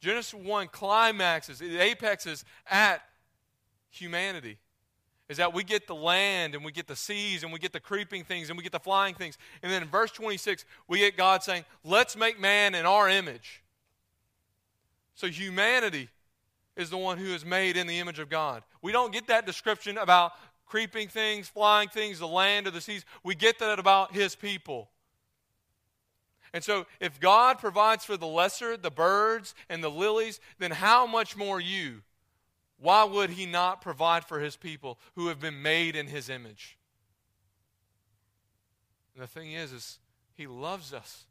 Genesis 0.00 0.34
1 0.34 0.68
climaxes, 0.68 1.62
it 1.62 1.80
apexes 1.80 2.44
at 2.68 3.02
humanity. 3.90 4.58
Is 5.28 5.38
that 5.38 5.54
we 5.54 5.64
get 5.64 5.86
the 5.86 5.94
land 5.94 6.54
and 6.54 6.64
we 6.64 6.72
get 6.72 6.86
the 6.86 6.96
seas 6.96 7.42
and 7.42 7.52
we 7.52 7.58
get 7.58 7.72
the 7.72 7.80
creeping 7.80 8.24
things 8.24 8.50
and 8.50 8.58
we 8.58 8.62
get 8.62 8.72
the 8.72 8.78
flying 8.78 9.14
things. 9.14 9.38
And 9.62 9.72
then 9.72 9.82
in 9.82 9.88
verse 9.88 10.10
26, 10.10 10.64
we 10.86 10.98
get 10.98 11.16
God 11.16 11.42
saying, 11.42 11.64
Let's 11.82 12.16
make 12.16 12.38
man 12.38 12.74
in 12.74 12.84
our 12.84 13.08
image. 13.08 13.62
So 15.14 15.28
humanity 15.28 16.08
is 16.76 16.90
the 16.90 16.98
one 16.98 17.18
who 17.18 17.32
is 17.32 17.44
made 17.44 17.76
in 17.76 17.86
the 17.86 17.98
image 18.00 18.18
of 18.18 18.28
God. 18.28 18.62
We 18.82 18.92
don't 18.92 19.12
get 19.12 19.28
that 19.28 19.46
description 19.46 19.96
about 19.96 20.32
creeping 20.66 21.08
things, 21.08 21.48
flying 21.48 21.88
things, 21.88 22.18
the 22.18 22.28
land 22.28 22.66
or 22.66 22.70
the 22.70 22.80
seas. 22.80 23.04
We 23.22 23.34
get 23.34 23.58
that 23.60 23.78
about 23.78 24.12
his 24.12 24.34
people. 24.34 24.90
And 26.52 26.62
so, 26.62 26.86
if 27.00 27.18
God 27.18 27.58
provides 27.58 28.04
for 28.04 28.16
the 28.16 28.26
lesser, 28.26 28.76
the 28.76 28.90
birds, 28.90 29.54
and 29.68 29.82
the 29.82 29.88
lilies, 29.88 30.38
then 30.58 30.70
how 30.70 31.04
much 31.06 31.36
more 31.36 31.60
you? 31.60 32.02
Why 32.78 33.04
would 33.04 33.30
He 33.30 33.46
not 33.46 33.80
provide 33.80 34.24
for 34.24 34.40
His 34.40 34.56
people 34.56 34.98
who 35.14 35.28
have 35.28 35.40
been 35.40 35.62
made 35.62 35.96
in 35.96 36.06
His 36.06 36.28
image? 36.28 36.76
And 39.14 39.22
the 39.22 39.28
thing 39.28 39.52
is, 39.52 39.72
is 39.72 39.98
He 40.34 40.46
loves 40.46 40.92
us. 40.92 41.24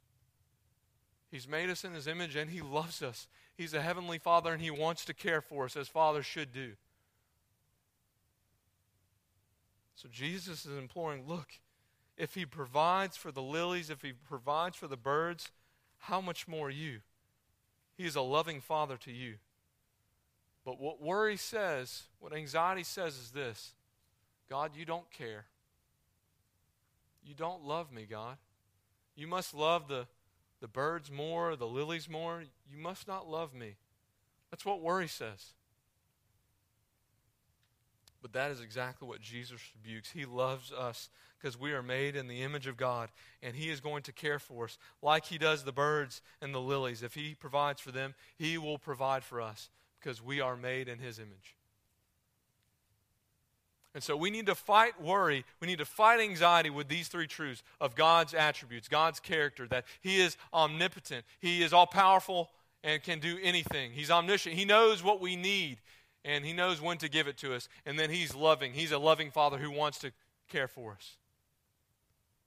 He's 1.29 1.47
made 1.47 1.69
us 1.69 1.83
in 1.83 1.93
His 1.93 2.07
image, 2.07 2.35
and 2.35 2.49
He 2.49 2.61
loves 2.61 3.01
us. 3.01 3.27
He's 3.55 3.73
a 3.73 3.81
heavenly 3.81 4.17
Father, 4.17 4.53
and 4.53 4.61
He 4.61 4.71
wants 4.71 5.05
to 5.05 5.13
care 5.13 5.41
for 5.41 5.65
us 5.65 5.75
as 5.75 5.87
fathers 5.87 6.25
should 6.25 6.51
do. 6.51 6.73
So 9.95 10.09
Jesus 10.11 10.65
is 10.65 10.77
imploring, 10.77 11.27
look, 11.27 11.47
if 12.17 12.35
he 12.35 12.45
provides 12.45 13.15
for 13.17 13.31
the 13.31 13.41
lilies, 13.41 13.89
if 13.89 14.01
he 14.01 14.11
provides 14.11 14.75
for 14.75 14.87
the 14.87 14.97
birds, 14.97 15.51
how 15.97 16.19
much 16.19 16.47
more 16.47 16.69
you? 16.69 16.99
He 17.95 18.05
is 18.05 18.15
a 18.15 18.21
loving 18.21 18.59
father 18.59 18.97
to 18.97 19.11
you. 19.11 19.35
But 20.65 20.79
what 20.79 21.01
worry 21.01 21.37
says, 21.37 22.03
what 22.19 22.33
anxiety 22.33 22.83
says 22.83 23.17
is 23.17 23.31
this 23.31 23.73
God, 24.49 24.71
you 24.75 24.85
don't 24.85 25.09
care. 25.11 25.45
You 27.25 27.33
don't 27.33 27.63
love 27.63 27.91
me, 27.91 28.05
God. 28.09 28.37
You 29.15 29.27
must 29.27 29.53
love 29.53 29.87
the, 29.87 30.07
the 30.59 30.67
birds 30.67 31.09
more, 31.11 31.55
the 31.55 31.67
lilies 31.67 32.09
more. 32.09 32.43
You 32.69 32.77
must 32.77 33.07
not 33.07 33.29
love 33.29 33.53
me. 33.53 33.75
That's 34.51 34.65
what 34.65 34.81
worry 34.81 35.07
says. 35.07 35.53
But 38.21 38.33
that 38.33 38.51
is 38.51 38.61
exactly 38.61 39.07
what 39.07 39.21
Jesus 39.21 39.59
rebukes. 39.75 40.11
He 40.11 40.25
loves 40.25 40.71
us 40.71 41.09
because 41.37 41.59
we 41.59 41.73
are 41.73 41.83
made 41.83 42.15
in 42.15 42.27
the 42.27 42.41
image 42.41 42.67
of 42.67 42.77
God, 42.77 43.09
and 43.41 43.53
He 43.53 43.69
is 43.69 43.81
going 43.81 44.03
to 44.03 44.13
care 44.13 44.39
for 44.39 44.65
us 44.65 44.77
like 45.01 45.25
He 45.25 45.37
does 45.37 45.63
the 45.63 45.73
birds 45.73 46.21
and 46.41 46.53
the 46.53 46.61
lilies. 46.61 47.03
If 47.03 47.15
He 47.15 47.35
provides 47.35 47.81
for 47.81 47.91
them, 47.91 48.15
He 48.37 48.57
will 48.57 48.77
provide 48.77 49.25
for 49.25 49.41
us 49.41 49.69
because 50.03 50.21
we 50.21 50.41
are 50.41 50.57
made 50.57 50.87
in 50.87 50.99
His 50.99 51.19
image. 51.19 51.55
And 53.95 54.03
so 54.03 54.17
we 54.17 54.31
need 54.31 54.47
to 54.47 54.55
fight 54.55 54.99
worry. 55.01 55.45
We 55.59 55.67
need 55.67 55.77
to 55.77 55.85
fight 55.85 56.19
anxiety 56.19 56.71
with 56.71 56.87
these 56.87 57.07
three 57.07 57.27
truths 57.27 57.61
of 57.79 57.95
God's 57.95 58.33
attributes, 58.33 58.87
God's 58.87 59.19
character, 59.19 59.67
that 59.67 59.85
He 60.01 60.19
is 60.19 60.35
omnipotent, 60.53 61.25
He 61.39 61.63
is 61.63 61.73
all 61.73 61.87
powerful 61.87 62.49
and 62.83 63.01
can 63.01 63.19
do 63.19 63.37
anything. 63.41 63.91
He's 63.91 64.11
omniscient. 64.11 64.55
He 64.55 64.65
knows 64.65 65.01
what 65.03 65.21
we 65.21 65.35
need 65.35 65.77
and 66.25 66.43
He 66.43 66.53
knows 66.53 66.81
when 66.81 66.97
to 66.97 67.09
give 67.09 67.27
it 67.27 67.37
to 67.37 67.53
us. 67.53 67.69
And 67.85 67.97
then 67.97 68.09
He's 68.09 68.35
loving. 68.35 68.73
He's 68.73 68.91
a 68.91 68.97
loving 68.97 69.31
Father 69.31 69.57
who 69.57 69.71
wants 69.71 69.99
to 69.99 70.11
care 70.49 70.67
for 70.67 70.93
us. 70.93 71.17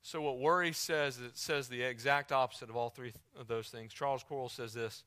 So, 0.03 0.23
what 0.23 0.39
worry 0.39 0.73
says, 0.73 1.19
it 1.19 1.37
says 1.37 1.69
the 1.69 1.83
exact 1.83 2.31
opposite 2.31 2.71
of 2.71 2.77
all 2.77 2.91
three 2.91 3.13
of 3.39 3.49
those 3.49 3.69
things. 3.69 3.93
Charles 3.93 4.23
Quarles 4.23 4.53
says 4.53 4.73
this 4.73 5.03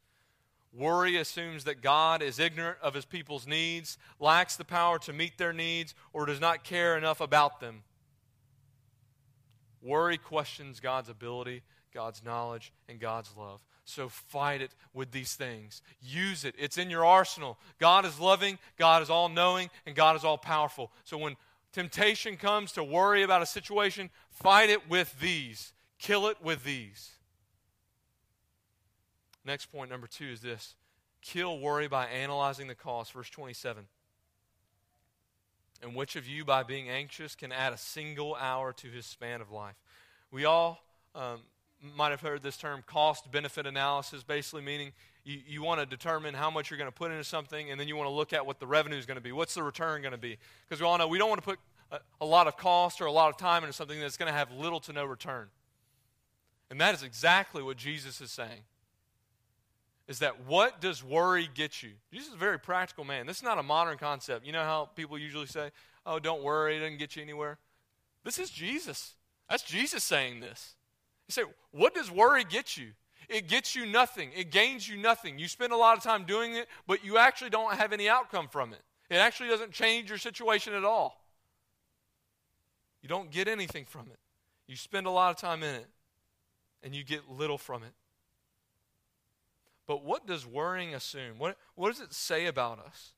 Worry 0.71 1.17
assumes 1.17 1.63
that 1.63 1.81
God 1.81 2.21
is 2.21 2.39
ignorant 2.39 2.77
of 2.81 2.93
his 2.93 3.05
people's 3.05 3.47
needs, 3.47 3.97
lacks 4.19 4.55
the 4.55 4.65
power 4.65 4.99
to 4.99 5.13
meet 5.13 5.37
their 5.37 5.53
needs, 5.53 5.95
or 6.13 6.25
does 6.25 6.39
not 6.39 6.63
care 6.63 6.97
enough 6.97 7.21
about 7.21 7.59
them. 7.59 7.83
Worry 9.81 10.17
questions 10.17 10.79
God's 10.79 11.09
ability, 11.09 11.63
God's 11.93 12.23
knowledge, 12.23 12.71
and 12.87 12.99
God's 12.99 13.31
love. 13.35 13.63
So 13.85 14.09
fight 14.09 14.61
it 14.61 14.71
with 14.93 15.11
these 15.11 15.33
things. 15.33 15.81
Use 16.01 16.45
it. 16.45 16.53
It's 16.59 16.77
in 16.77 16.91
your 16.91 17.05
arsenal. 17.05 17.57
God 17.79 18.05
is 18.05 18.19
loving, 18.19 18.59
God 18.77 19.01
is 19.01 19.09
all 19.09 19.29
knowing, 19.29 19.69
and 19.87 19.95
God 19.95 20.15
is 20.15 20.23
all 20.23 20.37
powerful. 20.37 20.91
So 21.03 21.17
when 21.17 21.35
temptation 21.73 22.37
comes 22.37 22.71
to 22.73 22.83
worry 22.83 23.23
about 23.23 23.41
a 23.41 23.47
situation, 23.47 24.11
fight 24.29 24.69
it 24.69 24.87
with 24.87 25.19
these. 25.19 25.73
Kill 25.97 26.27
it 26.27 26.37
with 26.43 26.63
these. 26.63 27.11
Next 29.49 29.71
point, 29.71 29.89
number 29.89 30.05
two, 30.05 30.27
is 30.27 30.41
this 30.41 30.75
kill 31.23 31.57
worry 31.57 31.87
by 31.87 32.05
analyzing 32.05 32.67
the 32.67 32.75
cause. 32.75 33.09
Verse 33.09 33.31
27. 33.31 33.83
And 35.81 35.95
which 35.95 36.15
of 36.15 36.27
you, 36.27 36.45
by 36.45 36.61
being 36.61 36.87
anxious, 36.87 37.33
can 37.33 37.51
add 37.51 37.73
a 37.73 37.77
single 37.77 38.35
hour 38.35 38.73
to 38.73 38.87
his 38.89 39.07
span 39.07 39.41
of 39.41 39.49
life? 39.49 39.73
We 40.29 40.45
all 40.45 40.83
um, 41.15 41.39
might 41.81 42.11
have 42.11 42.21
heard 42.21 42.43
this 42.43 42.57
term 42.57 42.83
cost 42.85 43.31
benefit 43.31 43.65
analysis, 43.65 44.21
basically 44.21 44.61
meaning 44.61 44.91
you, 45.23 45.39
you 45.47 45.63
want 45.63 45.79
to 45.79 45.87
determine 45.87 46.35
how 46.35 46.51
much 46.51 46.69
you're 46.69 46.77
going 46.77 46.91
to 46.91 46.95
put 46.95 47.09
into 47.09 47.23
something, 47.23 47.71
and 47.71 47.79
then 47.79 47.87
you 47.87 47.95
want 47.95 48.05
to 48.05 48.13
look 48.13 48.33
at 48.33 48.45
what 48.45 48.59
the 48.59 48.67
revenue 48.67 48.97
is 48.97 49.07
going 49.07 49.17
to 49.17 49.21
be. 49.21 49.31
What's 49.31 49.55
the 49.55 49.63
return 49.63 50.03
going 50.03 50.11
to 50.11 50.19
be? 50.19 50.37
Because 50.67 50.79
we 50.79 50.85
all 50.85 50.99
know 50.99 51.07
we 51.07 51.17
don't 51.17 51.29
want 51.29 51.41
to 51.41 51.49
put 51.49 51.59
a, 51.91 51.99
a 52.21 52.25
lot 52.25 52.45
of 52.45 52.55
cost 52.55 53.01
or 53.01 53.05
a 53.05 53.11
lot 53.11 53.31
of 53.31 53.37
time 53.37 53.63
into 53.63 53.73
something 53.73 53.99
that's 53.99 54.15
going 54.15 54.31
to 54.31 54.37
have 54.37 54.51
little 54.51 54.79
to 54.81 54.93
no 54.93 55.05
return. 55.05 55.47
And 56.69 56.79
that 56.79 56.93
is 56.93 57.01
exactly 57.01 57.63
what 57.63 57.77
Jesus 57.77 58.21
is 58.21 58.29
saying. 58.29 58.61
Is 60.09 60.19
that 60.19 60.47
what 60.47 60.81
does 60.81 61.03
worry 61.03 61.47
get 61.53 61.83
you? 61.83 61.91
Jesus 62.11 62.29
is 62.29 62.33
a 62.33 62.37
very 62.37 62.57
practical 62.57 63.03
man. 63.03 63.27
This 63.27 63.37
is 63.37 63.43
not 63.43 63.59
a 63.59 63.63
modern 63.63 63.99
concept. 63.99 64.43
You 64.43 64.51
know 64.51 64.63
how 64.63 64.89
people 64.95 65.19
usually 65.19 65.45
say, 65.45 65.69
oh, 66.03 66.17
don't 66.17 66.41
worry, 66.41 66.77
it 66.77 66.79
doesn't 66.79 66.97
get 66.97 67.15
you 67.15 67.21
anywhere? 67.21 67.59
This 68.23 68.39
is 68.39 68.49
Jesus. 68.49 69.13
That's 69.47 69.61
Jesus 69.61 70.03
saying 70.03 70.39
this. 70.39 70.73
You 71.27 71.33
say, 71.33 71.43
what 71.69 71.93
does 71.93 72.09
worry 72.09 72.43
get 72.43 72.75
you? 72.75 72.87
It 73.29 73.47
gets 73.47 73.75
you 73.75 73.85
nothing. 73.85 74.31
It 74.35 74.49
gains 74.49 74.89
you 74.89 74.97
nothing. 74.97 75.37
You 75.37 75.47
spend 75.47 75.73
a 75.73 75.77
lot 75.77 75.95
of 75.95 76.03
time 76.03 76.25
doing 76.25 76.55
it, 76.55 76.67
but 76.87 77.05
you 77.05 77.19
actually 77.19 77.51
don't 77.51 77.75
have 77.75 77.93
any 77.93 78.09
outcome 78.09 78.47
from 78.47 78.73
it. 78.73 78.81
It 79.11 79.17
actually 79.17 79.49
doesn't 79.49 79.73
change 79.73 80.09
your 80.09 80.17
situation 80.17 80.73
at 80.73 80.83
all. 80.83 81.23
You 83.03 83.09
don't 83.09 83.29
get 83.29 83.47
anything 83.47 83.85
from 83.85 84.07
it. 84.07 84.17
You 84.67 84.75
spend 84.75 85.05
a 85.05 85.11
lot 85.11 85.29
of 85.29 85.37
time 85.37 85.61
in 85.61 85.75
it, 85.75 85.87
and 86.81 86.95
you 86.95 87.03
get 87.03 87.29
little 87.29 87.59
from 87.59 87.83
it. 87.83 87.93
But 89.89 90.05
what 90.05 90.27
does 90.27 90.45
worrying 90.45 90.93
assume? 90.93 91.39
What, 91.39 91.57
what 91.73 91.89
does 91.89 91.99
it 91.99 92.13
say 92.13 92.45
about 92.45 92.77
us? 92.77 93.13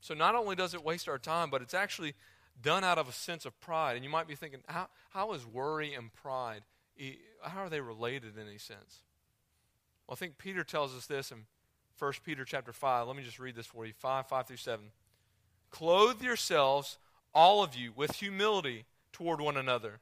So, 0.00 0.14
not 0.14 0.34
only 0.34 0.56
does 0.56 0.72
it 0.72 0.82
waste 0.82 1.10
our 1.10 1.18
time, 1.18 1.50
but 1.50 1.60
it's 1.60 1.74
actually 1.74 2.14
done 2.62 2.84
out 2.84 2.96
of 2.96 3.06
a 3.06 3.12
sense 3.12 3.44
of 3.44 3.60
pride. 3.60 3.96
And 3.96 4.04
you 4.04 4.10
might 4.10 4.26
be 4.26 4.34
thinking, 4.34 4.60
how, 4.66 4.88
how 5.10 5.34
is 5.34 5.44
worry 5.44 5.92
and 5.92 6.10
pride, 6.14 6.62
how 7.42 7.64
are 7.64 7.68
they 7.68 7.82
related 7.82 8.38
in 8.38 8.48
any 8.48 8.56
sense? 8.56 9.02
Well, 10.06 10.14
I 10.14 10.16
think 10.16 10.38
Peter 10.38 10.64
tells 10.64 10.96
us 10.96 11.04
this 11.04 11.30
in 11.30 11.44
1 11.98 12.12
Peter 12.24 12.46
chapter 12.46 12.72
5. 12.72 13.06
Let 13.06 13.14
me 13.14 13.24
just 13.24 13.38
read 13.38 13.56
this 13.56 13.66
for 13.66 13.84
you 13.84 13.92
5, 13.92 14.26
5 14.26 14.46
through 14.46 14.56
7. 14.56 14.86
Clothe 15.70 16.22
yourselves, 16.22 16.96
all 17.34 17.62
of 17.62 17.74
you, 17.74 17.92
with 17.94 18.12
humility 18.12 18.86
toward 19.12 19.38
one 19.38 19.58
another. 19.58 20.00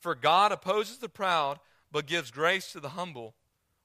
For 0.00 0.16
God 0.16 0.50
opposes 0.50 0.98
the 0.98 1.08
proud, 1.08 1.60
but 1.92 2.06
gives 2.06 2.32
grace 2.32 2.72
to 2.72 2.80
the 2.80 2.90
humble. 2.90 3.36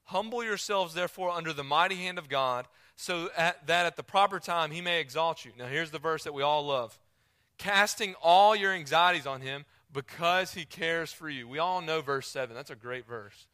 Humble 0.05 0.43
yourselves, 0.43 0.93
therefore, 0.93 1.31
under 1.31 1.51
the 1.51 1.63
mighty 1.63 1.95
hand 1.95 2.17
of 2.17 2.29
God, 2.29 2.67
so 2.95 3.29
at, 3.35 3.65
that 3.67 3.85
at 3.85 3.95
the 3.95 4.03
proper 4.03 4.39
time 4.39 4.71
he 4.71 4.81
may 4.81 4.99
exalt 4.99 5.45
you. 5.45 5.51
Now, 5.57 5.65
here's 5.65 5.91
the 5.91 5.99
verse 5.99 6.23
that 6.23 6.33
we 6.33 6.43
all 6.43 6.65
love 6.65 6.97
casting 7.57 8.15
all 8.21 8.55
your 8.55 8.73
anxieties 8.73 9.25
on 9.25 9.41
him 9.41 9.65
because 9.93 10.53
he 10.53 10.65
cares 10.65 11.11
for 11.11 11.29
you. 11.29 11.47
We 11.47 11.57
all 11.57 11.81
know 11.81 12.01
verse 12.01 12.27
7. 12.27 12.53
That's 12.53 12.69
a 12.69 12.75
great 12.75 13.07
verse. 13.07 13.47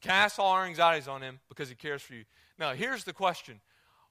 Cast 0.00 0.38
all 0.38 0.52
our 0.52 0.64
anxieties 0.64 1.08
on 1.08 1.22
him 1.22 1.40
because 1.48 1.68
he 1.68 1.74
cares 1.74 2.02
for 2.02 2.14
you. 2.14 2.24
Now, 2.58 2.72
here's 2.72 3.04
the 3.04 3.12
question 3.12 3.60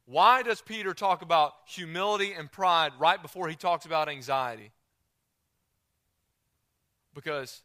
Why 0.05 0.43
does 0.43 0.61
Peter 0.61 0.93
talk 0.93 1.21
about 1.21 1.53
humility 1.65 2.33
and 2.33 2.51
pride 2.51 2.91
right 2.99 3.21
before 3.21 3.47
he 3.47 3.55
talks 3.55 3.85
about 3.85 4.09
anxiety? 4.09 4.71
Because 7.15 7.63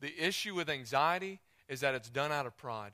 the 0.00 0.12
issue 0.18 0.54
with 0.54 0.68
anxiety 0.68 1.40
is 1.68 1.80
that 1.80 1.94
it's 1.94 2.10
done 2.10 2.32
out 2.32 2.46
of 2.46 2.56
pride. 2.56 2.92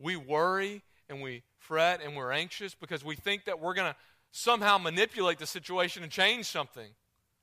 We 0.00 0.16
worry 0.16 0.82
and 1.08 1.20
we 1.20 1.42
fret 1.58 2.00
and 2.02 2.16
we're 2.16 2.32
anxious 2.32 2.74
because 2.74 3.04
we 3.04 3.16
think 3.16 3.44
that 3.44 3.60
we're 3.60 3.74
going 3.74 3.92
to 3.92 3.96
somehow 4.32 4.78
manipulate 4.78 5.38
the 5.38 5.46
situation 5.46 6.02
and 6.02 6.10
change 6.10 6.46
something. 6.46 6.88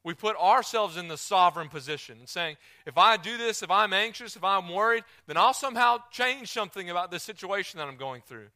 We 0.04 0.14
put 0.14 0.38
ourselves 0.38 0.96
in 0.96 1.10
the 1.10 1.18
sovereign 1.18 1.70
position 1.70 2.20
and 2.20 2.30
saying, 2.30 2.56
if 2.86 2.98
I 2.98 3.18
do 3.18 3.38
this, 3.38 3.62
if 3.62 3.70
I'm 3.70 3.92
anxious, 3.92 4.36
if 4.36 4.44
I'm 4.44 4.70
worried, 4.70 5.04
then 5.28 5.38
I'll 5.38 5.54
somehow 5.54 5.98
change 6.12 6.50
something 6.50 6.90
about 6.90 7.12
the 7.12 7.20
situation 7.20 7.78
that 7.80 7.88
I'm 7.88 7.98
going 7.98 8.22
through. 8.26 8.48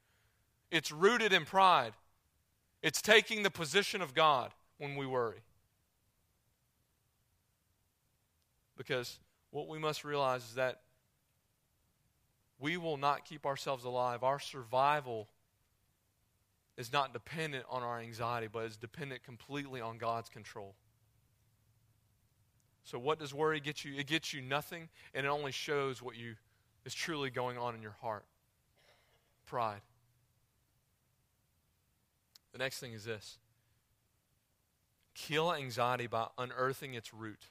It's 0.72 0.92
rooted 0.92 1.34
in 1.34 1.44
pride. 1.44 1.92
It's 2.82 3.02
taking 3.02 3.44
the 3.44 3.52
position 3.52 4.02
of 4.02 4.14
God 4.14 4.52
when 4.78 4.96
we 4.96 5.06
worry. 5.06 5.42
Because 8.78 9.20
what 9.52 9.68
we 9.68 9.78
must 9.78 10.06
realize 10.06 10.44
is 10.44 10.56
that 10.56 10.80
we 12.62 12.78
will 12.78 12.97
not 12.97 13.26
keep 13.26 13.45
ourselves 13.45 13.84
alive. 13.84 14.24
Our 14.24 14.39
survival 14.39 15.28
is 16.78 16.93
not 16.93 17.12
dependent 17.12 17.65
on 17.69 17.84
our 17.84 18.00
anxiety, 18.00 18.47
but 18.52 18.65
is 18.65 18.78
dependent 18.78 19.24
completely 19.24 19.82
on 19.82 19.97
God's 19.97 20.30
control. 20.30 20.76
So, 22.84 22.97
what 22.97 23.19
does 23.19 23.34
worry 23.34 23.60
get 23.60 23.84
you? 23.84 23.93
It 23.97 24.08
gets 24.08 24.34
you 24.34 24.41
nothing, 24.41 24.89
and 25.13 25.26
it 25.26 25.30
only 25.30 25.52
shows 25.52 26.02
what 26.02 26.15
you 26.15 26.36
is 26.86 26.93
truly 26.93 27.30
going 27.30 27.58
on 27.58 27.76
in 27.76 27.82
your 27.82 27.95
heart 28.02 28.26
pride. 29.45 29.82
The 32.54 32.58
next 32.60 32.80
thing 32.80 32.93
is 32.93 33.04
this 33.04 33.38
kill 35.13 35.54
anxiety 35.54 36.08
by 36.08 36.28
unearthing 36.38 36.93
its 36.93 37.13
root. 37.13 37.47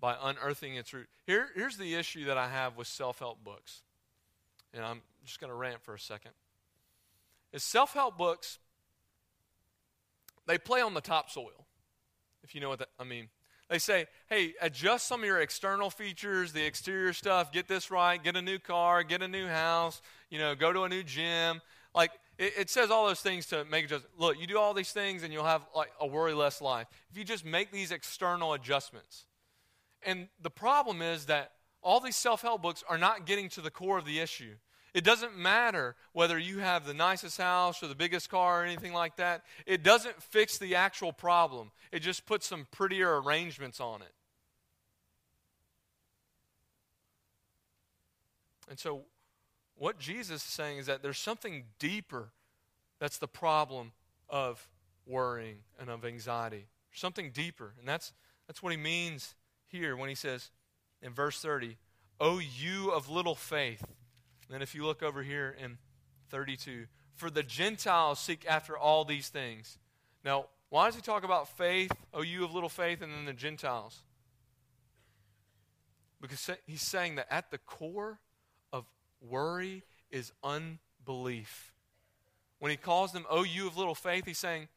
By 0.00 0.16
unearthing 0.20 0.74
its 0.74 0.92
root. 0.92 1.06
Here, 1.26 1.48
here's 1.54 1.76
the 1.76 1.94
issue 1.94 2.24
that 2.24 2.36
I 2.38 2.48
have 2.48 2.76
with 2.76 2.88
self 2.88 3.18
help 3.20 3.44
books. 3.44 3.82
And 4.74 4.84
I'm 4.84 5.02
just 5.24 5.40
going 5.40 5.50
to 5.50 5.56
rant 5.56 5.82
for 5.82 5.94
a 5.94 5.98
second. 5.98 6.32
Is 7.52 7.62
self 7.62 7.92
help 7.92 8.16
books, 8.16 8.58
they 10.46 10.58
play 10.58 10.80
on 10.80 10.94
the 10.94 11.00
topsoil, 11.00 11.66
if 12.42 12.54
you 12.54 12.60
know 12.60 12.68
what 12.68 12.78
that, 12.78 12.88
I 12.98 13.04
mean. 13.04 13.28
They 13.68 13.78
say, 13.78 14.06
hey, 14.28 14.54
adjust 14.60 15.06
some 15.06 15.20
of 15.20 15.26
your 15.26 15.40
external 15.40 15.88
features, 15.88 16.52
the 16.52 16.64
exterior 16.64 17.12
stuff, 17.12 17.52
get 17.52 17.68
this 17.68 17.90
right, 17.90 18.22
get 18.22 18.36
a 18.36 18.42
new 18.42 18.58
car, 18.58 19.02
get 19.02 19.22
a 19.22 19.28
new 19.28 19.46
house, 19.46 20.02
you 20.28 20.38
know, 20.38 20.54
go 20.54 20.72
to 20.72 20.82
a 20.82 20.88
new 20.88 21.02
gym. 21.02 21.62
Like, 21.94 22.10
it, 22.36 22.52
it 22.58 22.70
says 22.70 22.90
all 22.90 23.06
those 23.06 23.20
things 23.20 23.46
to 23.46 23.64
make 23.64 23.88
just 23.88 24.04
look, 24.18 24.38
you 24.38 24.46
do 24.46 24.58
all 24.58 24.74
these 24.74 24.92
things 24.92 25.22
and 25.22 25.32
you'll 25.32 25.44
have 25.44 25.62
like 25.74 25.90
a 26.00 26.06
worry 26.06 26.34
less 26.34 26.60
life. 26.60 26.86
If 27.10 27.16
you 27.16 27.24
just 27.24 27.44
make 27.44 27.70
these 27.70 27.92
external 27.92 28.52
adjustments. 28.52 29.24
And 30.04 30.28
the 30.42 30.50
problem 30.50 31.00
is 31.00 31.26
that 31.26 31.52
all 31.82 32.00
these 32.00 32.16
self 32.16 32.42
help 32.42 32.62
books 32.62 32.84
are 32.88 32.98
not 32.98 33.26
getting 33.26 33.48
to 33.50 33.60
the 33.60 33.70
core 33.70 33.98
of 33.98 34.04
the 34.04 34.20
issue. 34.20 34.54
It 34.94 35.04
doesn't 35.04 35.36
matter 35.36 35.96
whether 36.12 36.38
you 36.38 36.58
have 36.58 36.86
the 36.86 36.92
nicest 36.92 37.38
house 37.38 37.82
or 37.82 37.86
the 37.86 37.94
biggest 37.94 38.28
car 38.28 38.62
or 38.62 38.64
anything 38.64 38.92
like 38.92 39.16
that. 39.16 39.42
It 39.64 39.82
doesn't 39.82 40.22
fix 40.22 40.58
the 40.58 40.74
actual 40.74 41.12
problem, 41.12 41.70
it 41.90 42.00
just 42.00 42.26
puts 42.26 42.46
some 42.46 42.66
prettier 42.70 43.20
arrangements 43.20 43.80
on 43.80 44.02
it. 44.02 44.12
And 48.68 48.78
so, 48.78 49.02
what 49.76 49.98
Jesus 49.98 50.36
is 50.36 50.42
saying 50.42 50.78
is 50.78 50.86
that 50.86 51.02
there's 51.02 51.18
something 51.18 51.64
deeper 51.78 52.30
that's 53.00 53.18
the 53.18 53.28
problem 53.28 53.92
of 54.28 54.68
worrying 55.06 55.58
and 55.80 55.90
of 55.90 56.04
anxiety. 56.04 56.66
Something 56.92 57.32
deeper. 57.32 57.74
And 57.78 57.88
that's, 57.88 58.12
that's 58.46 58.62
what 58.62 58.70
he 58.70 58.78
means 58.78 59.34
here 59.66 59.96
when 59.96 60.08
he 60.08 60.14
says 60.14 60.50
in 61.02 61.12
verse 61.12 61.40
30, 61.40 61.76
O 62.20 62.38
you 62.38 62.90
of 62.90 63.10
little 63.10 63.34
faith. 63.34 63.84
Then, 64.48 64.62
if 64.62 64.74
you 64.74 64.84
look 64.84 65.02
over 65.02 65.22
here 65.22 65.56
in 65.62 65.78
32, 66.30 66.86
for 67.14 67.30
the 67.30 67.42
Gentiles 67.42 68.18
seek 68.18 68.44
after 68.48 68.76
all 68.76 69.04
these 69.04 69.28
things. 69.28 69.78
Now, 70.24 70.46
why 70.68 70.86
does 70.86 70.94
he 70.94 71.02
talk 71.02 71.24
about 71.24 71.48
faith, 71.56 71.92
oh, 72.14 72.22
you 72.22 72.44
of 72.44 72.54
little 72.54 72.68
faith, 72.68 73.02
and 73.02 73.12
then 73.12 73.24
the 73.24 73.32
Gentiles? 73.32 74.02
Because 76.20 76.50
he's 76.66 76.82
saying 76.82 77.16
that 77.16 77.26
at 77.30 77.50
the 77.50 77.58
core 77.58 78.20
of 78.72 78.84
worry 79.20 79.82
is 80.10 80.32
unbelief. 80.42 81.72
When 82.58 82.70
he 82.70 82.76
calls 82.76 83.12
them, 83.12 83.26
oh, 83.28 83.42
you 83.42 83.66
of 83.66 83.76
little 83.76 83.94
faith, 83.94 84.24
he's 84.24 84.38
saying, 84.38 84.68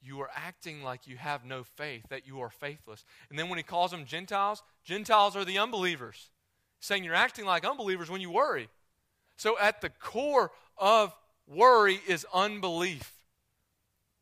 you 0.00 0.20
are 0.20 0.30
acting 0.34 0.82
like 0.82 1.06
you 1.06 1.16
have 1.16 1.44
no 1.44 1.64
faith, 1.64 2.04
that 2.08 2.26
you 2.26 2.40
are 2.40 2.50
faithless. 2.50 3.04
And 3.30 3.38
then 3.38 3.48
when 3.48 3.56
he 3.56 3.62
calls 3.62 3.90
them 3.90 4.04
Gentiles, 4.04 4.62
Gentiles 4.84 5.36
are 5.36 5.44
the 5.44 5.58
unbelievers. 5.58 6.30
Saying 6.80 7.04
you're 7.04 7.14
acting 7.14 7.44
like 7.44 7.64
unbelievers 7.64 8.10
when 8.10 8.20
you 8.20 8.30
worry. 8.30 8.68
So, 9.36 9.58
at 9.58 9.80
the 9.80 9.90
core 9.90 10.52
of 10.76 11.14
worry 11.46 12.00
is 12.06 12.26
unbelief. 12.32 13.12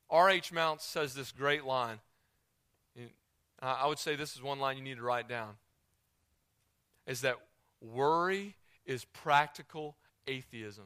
R.H. 0.09 0.53
Mounce 0.53 0.85
says 0.85 1.15
this 1.15 1.33
great 1.33 1.65
line. 1.65 1.99
I 3.61 3.87
would 3.87 3.99
say 3.99 4.17
this 4.17 4.35
is 4.37 4.43
one 4.43 4.59
line 4.61 4.77
you 4.77 4.83
need 4.83 4.99
to 4.99 5.03
write 5.03 5.29
down 5.29 5.55
is 7.07 7.23
that 7.23 7.37
worry 7.81 8.55
is 8.85 9.05
practical 9.05 9.97
atheism. 10.27 10.85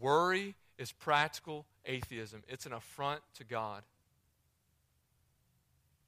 Worry 0.00 0.54
is 0.78 0.92
practical 0.92 1.66
atheism, 1.86 2.42
it's 2.48 2.66
an 2.66 2.72
affront 2.72 3.22
to 3.34 3.44
God. 3.44 3.82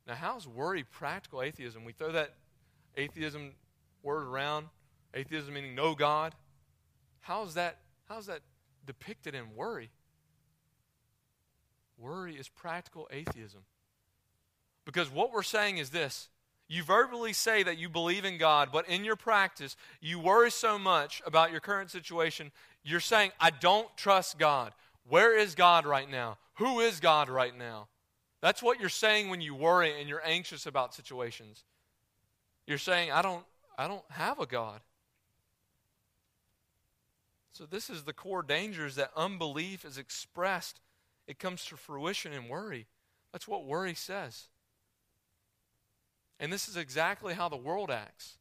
Now, 0.06 0.14
how's 0.14 0.46
worry 0.46 0.84
practical 0.84 1.42
atheism? 1.42 1.84
We 1.84 1.92
throw 1.92 2.12
that 2.12 2.34
atheism 2.96 3.52
word 4.02 4.26
around, 4.26 4.66
atheism 5.14 5.54
meaning 5.54 5.74
no 5.74 5.94
God. 5.94 6.34
How's 7.20 7.54
that, 7.54 7.78
how's 8.08 8.26
that 8.26 8.40
depicted 8.86 9.34
in 9.34 9.54
worry? 9.54 9.90
Worry 11.98 12.34
is 12.34 12.48
practical 12.48 13.08
atheism. 13.10 13.60
Because 14.84 15.10
what 15.10 15.32
we're 15.32 15.42
saying 15.42 15.78
is 15.78 15.90
this 15.90 16.28
you 16.66 16.82
verbally 16.82 17.32
say 17.34 17.62
that 17.62 17.78
you 17.78 17.88
believe 17.88 18.24
in 18.24 18.38
God, 18.38 18.70
but 18.72 18.88
in 18.88 19.04
your 19.04 19.16
practice, 19.16 19.76
you 20.00 20.18
worry 20.18 20.50
so 20.50 20.78
much 20.78 21.22
about 21.26 21.50
your 21.50 21.60
current 21.60 21.90
situation, 21.90 22.52
you're 22.82 23.00
saying, 23.00 23.32
I 23.38 23.50
don't 23.50 23.94
trust 23.96 24.38
God. 24.38 24.72
Where 25.08 25.36
is 25.36 25.54
God 25.54 25.86
right 25.86 26.10
now? 26.10 26.38
Who 26.54 26.80
is 26.80 27.00
God 27.00 27.28
right 27.28 27.56
now? 27.56 27.88
That's 28.40 28.62
what 28.62 28.80
you're 28.80 28.88
saying 28.88 29.28
when 29.28 29.40
you 29.40 29.54
worry 29.54 29.98
and 29.98 30.08
you're 30.08 30.24
anxious 30.24 30.66
about 30.66 30.94
situations. 30.94 31.64
You're 32.66 32.78
saying, 32.78 33.10
I 33.10 33.22
don't, 33.22 33.44
I 33.76 33.88
don't 33.88 34.04
have 34.10 34.38
a 34.38 34.46
God. 34.46 34.80
So, 37.52 37.66
this 37.66 37.88
is 37.88 38.02
the 38.02 38.12
core 38.12 38.42
danger 38.42 38.84
is 38.84 38.96
that 38.96 39.12
unbelief 39.16 39.84
is 39.84 39.96
expressed. 39.96 40.80
It 41.28 41.38
comes 41.38 41.64
to 41.66 41.76
fruition 41.76 42.32
in 42.32 42.48
worry. 42.48 42.86
That's 43.32 43.46
what 43.46 43.64
worry 43.64 43.94
says. 43.94 44.48
And 46.40 46.52
this 46.52 46.68
is 46.68 46.76
exactly 46.76 47.34
how 47.34 47.48
the 47.48 47.56
world 47.56 47.90
acts. 47.90 48.38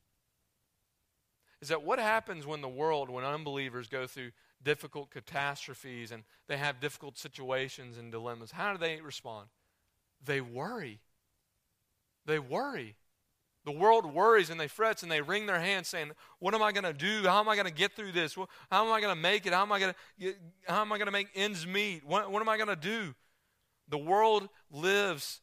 Is 1.61 1.69
that 1.69 1.83
what 1.83 1.99
happens 1.99 2.45
when 2.45 2.61
the 2.61 2.67
world, 2.67 3.09
when 3.09 3.23
unbelievers 3.23 3.87
go 3.87 4.07
through 4.07 4.31
difficult 4.63 5.11
catastrophes 5.11 6.11
and 6.11 6.23
they 6.47 6.57
have 6.57 6.79
difficult 6.79 7.17
situations 7.17 7.97
and 7.97 8.11
dilemmas? 8.11 8.51
How 8.51 8.73
do 8.73 8.79
they 8.79 9.01
respond? 9.01 9.49
They 10.23 10.41
worry. 10.41 11.01
They 12.25 12.39
worry. 12.39 12.95
The 13.65 13.71
world 13.71 14.05
worries 14.13 14.49
and 14.49 14.59
they 14.59 14.67
frets 14.67 15.03
and 15.03 15.11
they 15.11 15.21
wring 15.21 15.45
their 15.45 15.59
hands 15.59 15.87
saying, 15.87 16.11
What 16.39 16.53
am 16.53 16.61
I 16.61 16.71
going 16.73 16.83
to 16.83 16.93
do? 16.93 17.27
How 17.27 17.39
am 17.39 17.47
I 17.47 17.55
going 17.55 17.67
to 17.67 17.73
get 17.73 17.95
through 17.95 18.11
this? 18.11 18.35
How 18.69 18.85
am 18.85 18.91
I 18.91 18.99
going 18.99 19.15
to 19.15 19.21
make 19.21 19.45
it? 19.45 19.53
How 19.53 19.61
am 19.61 19.71
I 19.71 19.79
going 19.79 19.93
to 20.19 20.33
how 20.67 20.81
am 20.81 20.91
I 20.91 20.97
going 20.97 21.05
to 21.05 21.11
make 21.11 21.29
ends 21.33 21.65
meet? 21.65 22.05
What, 22.05 22.29
what 22.29 22.41
am 22.41 22.49
I 22.49 22.57
going 22.57 22.69
to 22.69 22.75
do? 22.75 23.15
The 23.87 23.97
world 23.97 24.49
lives 24.69 25.41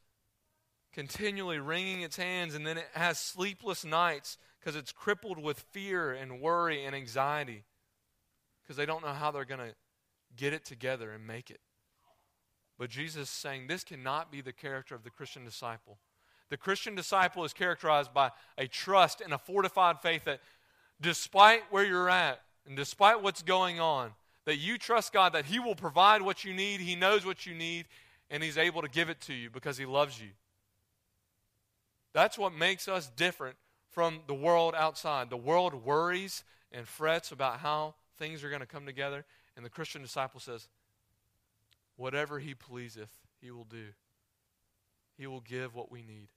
continually 0.92 1.58
wringing 1.58 2.02
its 2.02 2.16
hands 2.16 2.54
and 2.54 2.66
then 2.66 2.76
it 2.76 2.88
has 2.94 3.18
sleepless 3.18 3.84
nights 3.84 4.36
because 4.58 4.76
it's 4.76 4.92
crippled 4.92 5.42
with 5.42 5.60
fear 5.70 6.12
and 6.12 6.40
worry 6.40 6.84
and 6.84 6.94
anxiety 6.94 7.64
because 8.70 8.76
they 8.76 8.86
don't 8.86 9.02
know 9.04 9.12
how 9.12 9.32
they're 9.32 9.44
going 9.44 9.58
to 9.58 9.74
get 10.36 10.52
it 10.52 10.64
together 10.64 11.10
and 11.10 11.26
make 11.26 11.50
it. 11.50 11.58
But 12.78 12.88
Jesus 12.88 13.22
is 13.22 13.28
saying 13.28 13.66
this 13.66 13.82
cannot 13.82 14.30
be 14.30 14.42
the 14.42 14.52
character 14.52 14.94
of 14.94 15.02
the 15.02 15.10
Christian 15.10 15.44
disciple. 15.44 15.98
The 16.50 16.56
Christian 16.56 16.94
disciple 16.94 17.44
is 17.44 17.52
characterized 17.52 18.14
by 18.14 18.30
a 18.56 18.68
trust 18.68 19.22
and 19.22 19.32
a 19.32 19.38
fortified 19.38 19.98
faith 19.98 20.22
that 20.26 20.38
despite 21.00 21.62
where 21.70 21.84
you're 21.84 22.08
at 22.08 22.42
and 22.64 22.76
despite 22.76 23.20
what's 23.20 23.42
going 23.42 23.80
on, 23.80 24.12
that 24.44 24.58
you 24.58 24.78
trust 24.78 25.12
God 25.12 25.32
that 25.32 25.46
He 25.46 25.58
will 25.58 25.74
provide 25.74 26.22
what 26.22 26.44
you 26.44 26.54
need, 26.54 26.80
He 26.80 26.94
knows 26.94 27.26
what 27.26 27.46
you 27.46 27.56
need, 27.56 27.86
and 28.30 28.40
He's 28.40 28.56
able 28.56 28.82
to 28.82 28.88
give 28.88 29.10
it 29.10 29.20
to 29.22 29.34
you 29.34 29.50
because 29.50 29.78
He 29.78 29.84
loves 29.84 30.20
you. 30.20 30.28
That's 32.14 32.38
what 32.38 32.54
makes 32.54 32.86
us 32.86 33.10
different 33.16 33.56
from 33.90 34.20
the 34.28 34.34
world 34.34 34.76
outside. 34.76 35.28
The 35.28 35.36
world 35.36 35.84
worries 35.84 36.44
and 36.70 36.86
frets 36.86 37.32
about 37.32 37.58
how 37.58 37.96
things 38.20 38.44
are 38.44 38.50
going 38.50 38.60
to 38.60 38.66
come 38.66 38.86
together, 38.86 39.24
and 39.56 39.64
the 39.64 39.70
Christian 39.70 40.02
disciple 40.02 40.38
says, 40.38 40.68
Whatever 41.96 42.38
He 42.38 42.54
pleaseth, 42.54 43.10
He 43.40 43.50
will 43.50 43.64
do. 43.64 43.86
He 45.16 45.26
will 45.26 45.40
give 45.40 45.74
what 45.74 45.90
we 45.90 46.02
need 46.02 46.28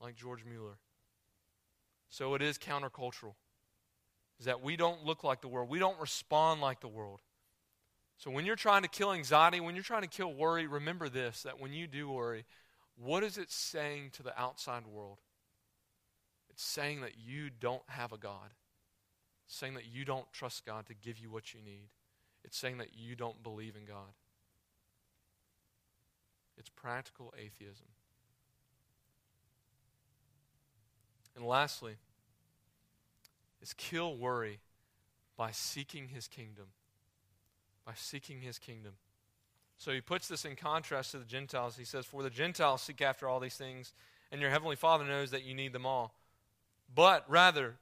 like 0.00 0.16
George 0.16 0.44
Mueller. 0.44 0.78
So 2.08 2.34
it 2.34 2.42
is 2.42 2.58
countercultural. 2.58 3.34
Is 4.38 4.46
that 4.46 4.62
we 4.62 4.76
don't 4.76 5.04
look 5.04 5.22
like 5.22 5.42
the 5.42 5.48
world. 5.48 5.68
We 5.68 5.78
don't 5.78 6.00
respond 6.00 6.60
like 6.60 6.80
the 6.80 6.88
world. 6.88 7.20
So 8.16 8.30
when 8.30 8.46
you're 8.46 8.56
trying 8.56 8.82
to 8.82 8.88
kill 8.88 9.12
anxiety, 9.12 9.60
when 9.60 9.74
you're 9.74 9.84
trying 9.84 10.02
to 10.02 10.08
kill 10.08 10.32
worry, 10.32 10.66
remember 10.66 11.08
this 11.08 11.42
that 11.42 11.60
when 11.60 11.72
you 11.72 11.86
do 11.86 12.10
worry, 12.10 12.44
what 12.96 13.22
is 13.22 13.38
it 13.38 13.50
saying 13.50 14.10
to 14.14 14.22
the 14.22 14.38
outside 14.40 14.86
world? 14.86 15.18
It's 16.50 16.62
saying 16.62 17.00
that 17.02 17.18
you 17.18 17.50
don't 17.50 17.82
have 17.88 18.12
a 18.12 18.18
God. 18.18 18.50
Saying 19.52 19.74
that 19.74 19.86
you 19.92 20.04
don't 20.04 20.32
trust 20.32 20.64
God 20.64 20.86
to 20.86 20.94
give 20.94 21.18
you 21.18 21.28
what 21.28 21.52
you 21.52 21.60
need. 21.60 21.88
It's 22.44 22.56
saying 22.56 22.78
that 22.78 22.90
you 22.96 23.16
don't 23.16 23.42
believe 23.42 23.74
in 23.74 23.84
God. 23.84 24.14
It's 26.56 26.68
practical 26.68 27.34
atheism. 27.36 27.86
And 31.34 31.44
lastly, 31.44 31.96
is 33.60 33.72
kill 33.72 34.16
worry 34.16 34.60
by 35.36 35.50
seeking 35.50 36.08
his 36.08 36.28
kingdom. 36.28 36.66
by 37.84 37.94
seeking 37.96 38.40
his 38.40 38.58
kingdom. 38.58 38.92
So 39.78 39.90
he 39.90 40.00
puts 40.00 40.28
this 40.28 40.44
in 40.44 40.54
contrast 40.54 41.10
to 41.10 41.18
the 41.18 41.24
Gentiles. 41.24 41.76
He 41.76 41.84
says, 41.84 42.04
For 42.04 42.22
the 42.22 42.30
Gentiles 42.30 42.82
seek 42.82 43.00
after 43.02 43.28
all 43.28 43.40
these 43.40 43.56
things, 43.56 43.92
and 44.30 44.40
your 44.40 44.50
heavenly 44.50 44.76
Father 44.76 45.04
knows 45.04 45.32
that 45.32 45.42
you 45.42 45.54
need 45.54 45.72
them 45.72 45.86
all. 45.86 46.14
But 46.94 47.24
rather, 47.28 47.76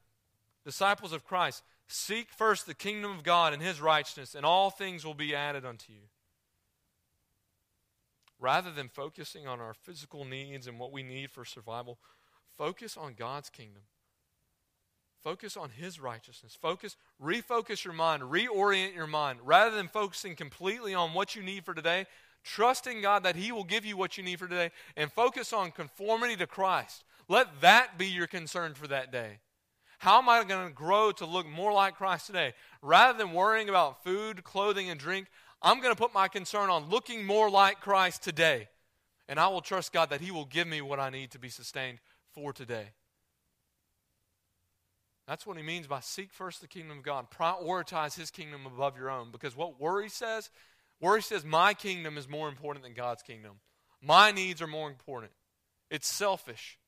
disciples 0.68 1.14
of 1.14 1.24
Christ, 1.24 1.62
seek 1.86 2.30
first 2.30 2.66
the 2.66 2.74
kingdom 2.74 3.10
of 3.10 3.22
God 3.22 3.54
and 3.54 3.62
his 3.62 3.80
righteousness, 3.80 4.34
and 4.34 4.44
all 4.44 4.68
things 4.68 5.02
will 5.02 5.14
be 5.14 5.34
added 5.34 5.64
unto 5.64 5.94
you. 5.94 6.10
Rather 8.38 8.70
than 8.70 8.90
focusing 8.90 9.48
on 9.48 9.60
our 9.60 9.72
physical 9.72 10.26
needs 10.26 10.66
and 10.66 10.78
what 10.78 10.92
we 10.92 11.02
need 11.02 11.30
for 11.30 11.46
survival, 11.46 11.98
focus 12.58 12.98
on 12.98 13.14
God's 13.14 13.48
kingdom. 13.48 13.80
Focus 15.24 15.56
on 15.56 15.70
His 15.70 15.98
righteousness. 15.98 16.54
Focus, 16.60 16.96
refocus 17.18 17.82
your 17.82 17.94
mind, 17.94 18.24
reorient 18.24 18.94
your 18.94 19.06
mind. 19.06 19.38
Rather 19.42 19.74
than 19.74 19.88
focusing 19.88 20.36
completely 20.36 20.92
on 20.92 21.14
what 21.14 21.34
you 21.34 21.42
need 21.42 21.64
for 21.64 21.72
today, 21.72 22.04
trust 22.44 22.86
in 22.86 23.00
God 23.00 23.22
that 23.22 23.36
He 23.36 23.52
will 23.52 23.64
give 23.64 23.86
you 23.86 23.96
what 23.96 24.18
you 24.18 24.22
need 24.22 24.38
for 24.38 24.48
today 24.48 24.70
and 24.98 25.10
focus 25.10 25.54
on 25.54 25.70
conformity 25.70 26.36
to 26.36 26.46
Christ. 26.46 27.04
Let 27.26 27.62
that 27.62 27.96
be 27.96 28.06
your 28.06 28.26
concern 28.26 28.74
for 28.74 28.86
that 28.88 29.10
day. 29.10 29.38
How 29.98 30.18
am 30.18 30.28
I 30.28 30.42
going 30.44 30.68
to 30.68 30.72
grow 30.72 31.12
to 31.12 31.26
look 31.26 31.46
more 31.46 31.72
like 31.72 31.96
Christ 31.96 32.26
today? 32.26 32.54
Rather 32.82 33.18
than 33.18 33.32
worrying 33.32 33.68
about 33.68 34.04
food, 34.04 34.44
clothing, 34.44 34.88
and 34.90 34.98
drink, 34.98 35.26
I'm 35.60 35.80
going 35.80 35.94
to 35.94 36.00
put 36.00 36.14
my 36.14 36.28
concern 36.28 36.70
on 36.70 36.88
looking 36.88 37.26
more 37.26 37.50
like 37.50 37.80
Christ 37.80 38.22
today. 38.22 38.68
And 39.28 39.38
I 39.38 39.48
will 39.48 39.60
trust 39.60 39.92
God 39.92 40.10
that 40.10 40.20
He 40.20 40.30
will 40.30 40.44
give 40.44 40.66
me 40.66 40.80
what 40.80 41.00
I 41.00 41.10
need 41.10 41.32
to 41.32 41.38
be 41.38 41.48
sustained 41.48 41.98
for 42.32 42.52
today. 42.52 42.86
That's 45.28 45.46
what 45.46 45.58
he 45.58 45.62
means 45.62 45.86
by 45.86 46.00
seek 46.00 46.32
first 46.32 46.62
the 46.62 46.66
kingdom 46.66 46.98
of 46.98 47.04
God. 47.04 47.26
Prioritize 47.30 48.16
his 48.16 48.30
kingdom 48.30 48.64
above 48.64 48.96
your 48.96 49.10
own. 49.10 49.30
Because 49.30 49.54
what 49.54 49.78
worry 49.78 50.08
says, 50.08 50.48
worry 51.02 51.20
says, 51.20 51.44
my 51.44 51.74
kingdom 51.74 52.16
is 52.16 52.26
more 52.26 52.48
important 52.48 52.82
than 52.82 52.94
God's 52.94 53.22
kingdom. 53.22 53.60
My 54.00 54.32
needs 54.32 54.62
are 54.62 54.66
more 54.66 54.88
important. 54.88 55.32
It's 55.90 56.08
selfish 56.08 56.78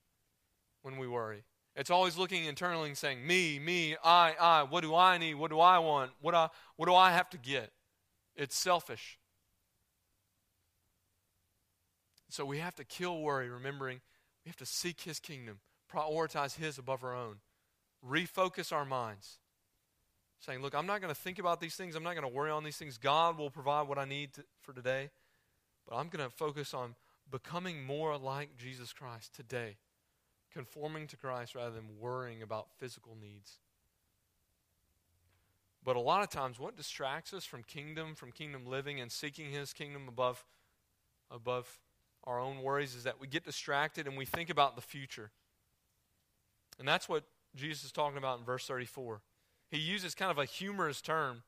when 0.80 0.96
we 0.96 1.06
worry. 1.06 1.44
It's 1.80 1.90
always 1.90 2.16
looking 2.16 2.44
internally 2.44 2.88
and 2.88 2.96
saying, 2.96 3.26
me, 3.26 3.58
me, 3.58 3.96
I, 4.04 4.34
I, 4.38 4.62
what 4.62 4.82
do 4.82 4.94
I 4.94 5.18
need? 5.18 5.34
What 5.34 5.50
do 5.50 5.58
I 5.58 5.78
want? 5.78 6.12
What, 6.20 6.34
I, 6.34 6.48
what 6.76 6.86
do 6.86 6.94
I 6.94 7.10
have 7.10 7.28
to 7.30 7.38
get? 7.38 7.72
It's 8.36 8.56
selfish. 8.56 9.18
So 12.28 12.44
we 12.44 12.58
have 12.58 12.76
to 12.76 12.84
kill 12.84 13.20
worry, 13.20 13.48
remembering 13.48 14.00
we 14.44 14.50
have 14.50 14.56
to 14.58 14.66
seek 14.66 15.00
his 15.00 15.18
kingdom, 15.18 15.58
prioritize 15.92 16.56
his 16.56 16.78
above 16.78 17.02
our 17.02 17.16
own 17.16 17.36
refocus 18.06 18.72
our 18.72 18.84
minds. 18.84 19.38
Saying, 20.40 20.62
look, 20.62 20.74
I'm 20.74 20.86
not 20.86 21.00
going 21.00 21.14
to 21.14 21.20
think 21.20 21.38
about 21.38 21.60
these 21.60 21.74
things. 21.74 21.94
I'm 21.94 22.02
not 22.02 22.14
going 22.14 22.26
to 22.26 22.34
worry 22.34 22.50
on 22.50 22.64
these 22.64 22.76
things. 22.76 22.96
God 22.96 23.36
will 23.36 23.50
provide 23.50 23.88
what 23.88 23.98
I 23.98 24.06
need 24.06 24.32
to, 24.34 24.44
for 24.62 24.72
today. 24.72 25.10
But 25.86 25.96
I'm 25.96 26.08
going 26.08 26.24
to 26.26 26.34
focus 26.34 26.72
on 26.72 26.94
becoming 27.30 27.84
more 27.84 28.16
like 28.16 28.56
Jesus 28.56 28.92
Christ 28.92 29.34
today, 29.34 29.76
conforming 30.52 31.06
to 31.08 31.16
Christ 31.16 31.54
rather 31.54 31.74
than 31.74 31.98
worrying 31.98 32.42
about 32.42 32.68
physical 32.78 33.16
needs. 33.20 33.58
But 35.82 35.96
a 35.96 36.00
lot 36.00 36.22
of 36.22 36.28
times, 36.28 36.58
what 36.58 36.76
distracts 36.76 37.32
us 37.32 37.44
from 37.44 37.62
kingdom, 37.62 38.14
from 38.14 38.32
kingdom 38.32 38.66
living, 38.66 39.00
and 39.00 39.10
seeking 39.10 39.50
His 39.50 39.72
kingdom 39.72 40.08
above, 40.08 40.44
above 41.30 41.78
our 42.24 42.38
own 42.38 42.62
worries 42.62 42.94
is 42.94 43.04
that 43.04 43.20
we 43.20 43.26
get 43.26 43.44
distracted 43.44 44.06
and 44.06 44.16
we 44.16 44.26
think 44.26 44.50
about 44.50 44.76
the 44.76 44.82
future. 44.82 45.30
And 46.78 46.86
that's 46.86 47.08
what 47.08 47.24
Jesus 47.56 47.84
is 47.84 47.92
talking 47.92 48.18
about 48.18 48.38
in 48.38 48.44
verse 48.44 48.66
34. 48.66 49.22
He 49.70 49.78
uses 49.78 50.14
kind 50.14 50.30
of 50.30 50.38
a 50.38 50.44
humorous 50.44 51.00
term, 51.00 51.42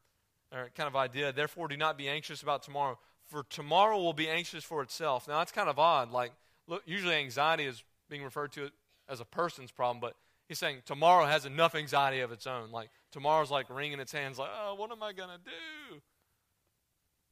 or 0.53 0.71
kind 0.75 0.87
of 0.87 0.97
idea. 0.97 1.33
Therefore, 1.33 1.69
do 1.69 1.77
not 1.77 1.99
be 1.99 2.09
anxious 2.09 2.43
about 2.43 2.63
tomorrow, 2.63 2.99
for 3.27 3.45
tomorrow 3.51 3.99
will 3.99 4.13
be 4.13 4.29
anxious 4.29 4.65
for 4.65 4.83
itself. 4.83 5.29
Now, 5.29 5.39
that's 5.39 5.53
kind 5.53 5.69
of 5.69 5.79
odd. 5.79 6.11
Like, 6.11 6.33
look, 6.67 6.83
usually 6.87 7.15
anxiety 7.17 7.65
is 7.65 7.83
being 8.09 8.23
referred 8.23 8.53
to 8.53 8.71
as 9.09 9.21
a 9.21 9.25
person's 9.25 9.71
problem, 9.71 10.01
but 10.01 10.15
he's 10.49 10.59
saying 10.59 10.83
tomorrow 10.85 11.27
has 11.27 11.47
enough 11.47 11.75
anxiety 11.75 12.21
of 12.21 12.33
its 12.33 12.47
own. 12.47 12.71
Like, 12.71 12.91
tomorrow's 13.11 13.51
like 13.51 13.71
wringing 13.71 14.01
its 14.01 14.13
hands, 14.13 14.39
like, 14.39 14.51
oh, 14.65 14.75
what 14.75 14.91
am 14.91 15.03
I 15.03 15.13
going 15.13 15.31
to 15.31 15.39
do? 15.39 16.01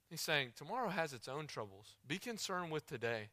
He's 0.08 0.20
saying 0.20 0.52
tomorrow 0.56 0.88
has 0.88 1.12
its 1.12 1.28
own 1.28 1.46
troubles. 1.46 1.96
Be 2.06 2.18
concerned 2.18 2.72
with 2.72 2.86
today. 2.86 3.28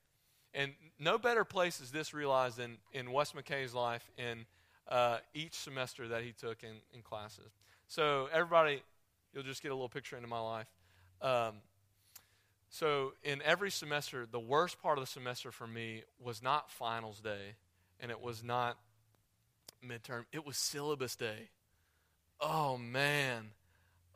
And 0.53 0.73
no 0.99 1.17
better 1.17 1.43
place 1.43 1.81
is 1.81 1.91
this 1.91 2.13
realized 2.13 2.57
than 2.57 2.77
in 2.93 3.11
Wes 3.11 3.33
McKay's 3.33 3.73
life 3.73 4.09
in 4.17 4.45
uh, 4.87 5.17
each 5.33 5.55
semester 5.55 6.07
that 6.07 6.23
he 6.23 6.31
took 6.31 6.63
in, 6.63 6.75
in 6.93 7.01
classes. 7.01 7.51
So, 7.87 8.27
everybody, 8.31 8.81
you'll 9.33 9.43
just 9.43 9.61
get 9.61 9.71
a 9.71 9.75
little 9.75 9.89
picture 9.89 10.15
into 10.15 10.27
my 10.27 10.39
life. 10.39 10.67
Um, 11.21 11.55
so, 12.69 13.13
in 13.23 13.41
every 13.43 13.71
semester, 13.71 14.25
the 14.29 14.39
worst 14.39 14.81
part 14.81 14.97
of 14.97 15.03
the 15.03 15.09
semester 15.09 15.51
for 15.51 15.67
me 15.67 16.03
was 16.19 16.43
not 16.43 16.69
finals 16.69 17.19
day 17.19 17.55
and 17.99 18.11
it 18.11 18.21
was 18.21 18.43
not 18.43 18.77
midterm, 19.85 20.25
it 20.31 20.45
was 20.45 20.57
syllabus 20.57 21.15
day. 21.15 21.49
Oh, 22.39 22.77
man. 22.77 23.51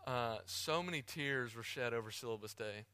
Uh, 0.06 0.38
so 0.46 0.82
many 0.82 1.02
tears 1.02 1.56
were 1.56 1.64
shed 1.64 1.94
over 1.94 2.12
syllabus 2.12 2.54
day. 2.54 2.86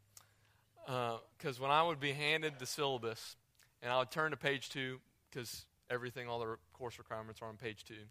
Because 0.85 1.59
uh, 1.59 1.61
when 1.61 1.71
I 1.71 1.83
would 1.83 1.99
be 1.99 2.11
handed 2.11 2.59
the 2.59 2.65
syllabus 2.65 3.35
and 3.81 3.91
I 3.91 3.99
would 3.99 4.11
turn 4.11 4.31
to 4.31 4.37
page 4.37 4.69
two, 4.69 4.99
because 5.29 5.65
everything, 5.89 6.27
all 6.27 6.39
the 6.39 6.57
course 6.73 6.97
requirements 6.97 7.41
are 7.41 7.49
on 7.49 7.57
page 7.57 7.83
two. 7.83 8.05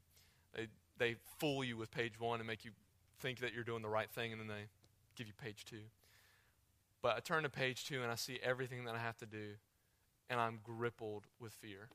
They, 0.54 0.66
they 0.98 1.16
fool 1.38 1.64
you 1.64 1.76
with 1.76 1.90
page 1.90 2.18
one 2.18 2.40
and 2.40 2.46
make 2.46 2.64
you 2.64 2.72
think 3.20 3.40
that 3.40 3.54
you're 3.54 3.64
doing 3.64 3.82
the 3.82 3.88
right 3.88 4.10
thing, 4.10 4.32
and 4.32 4.40
then 4.40 4.48
they 4.48 4.68
give 5.16 5.26
you 5.26 5.32
page 5.42 5.64
two. 5.64 5.82
But 7.02 7.16
I 7.16 7.20
turn 7.20 7.44
to 7.44 7.48
page 7.48 7.84
two 7.84 8.02
and 8.02 8.10
I 8.10 8.16
see 8.16 8.38
everything 8.42 8.84
that 8.84 8.94
I 8.94 8.98
have 8.98 9.16
to 9.18 9.26
do, 9.26 9.54
and 10.28 10.40
I'm 10.40 10.58
grippled 10.62 11.24
with 11.40 11.52
fear. 11.52 11.88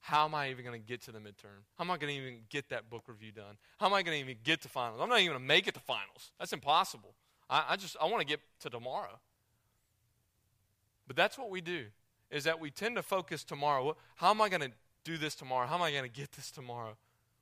How 0.00 0.24
am 0.24 0.34
I 0.34 0.50
even 0.50 0.64
going 0.64 0.80
to 0.80 0.86
get 0.86 1.02
to 1.02 1.12
the 1.12 1.18
midterm? 1.18 1.62
How 1.76 1.84
am 1.84 1.90
I 1.90 1.98
going 1.98 2.14
to 2.14 2.20
even 2.20 2.38
get 2.48 2.70
that 2.70 2.88
book 2.88 3.04
review 3.06 3.32
done? 3.32 3.56
How 3.78 3.86
am 3.86 3.92
I 3.92 4.02
going 4.02 4.16
to 4.16 4.24
even 4.24 4.36
get 4.42 4.62
to 4.62 4.68
finals? 4.68 5.00
I'm 5.02 5.08
not 5.08 5.18
even 5.20 5.32
going 5.32 5.40
to 5.40 5.46
make 5.46 5.66
it 5.66 5.74
to 5.74 5.80
finals. 5.80 6.32
That's 6.38 6.52
impossible. 6.52 7.14
I, 7.48 7.64
I 7.70 7.76
just 7.76 7.96
I 8.00 8.06
want 8.06 8.20
to 8.20 8.26
get 8.26 8.40
to 8.60 8.70
tomorrow. 8.70 9.20
But 11.06 11.16
that's 11.16 11.36
what 11.36 11.50
we 11.50 11.60
do. 11.60 11.86
Is 12.30 12.44
that 12.44 12.60
we 12.60 12.70
tend 12.70 12.96
to 12.96 13.02
focus 13.02 13.44
tomorrow. 13.44 13.96
How 14.16 14.30
am 14.30 14.40
I 14.40 14.48
going 14.48 14.62
to 14.62 14.70
do 15.04 15.18
this 15.18 15.34
tomorrow? 15.34 15.66
How 15.66 15.74
am 15.74 15.82
I 15.82 15.90
going 15.90 16.04
to 16.04 16.08
get 16.08 16.32
this 16.32 16.50
tomorrow? 16.50 16.96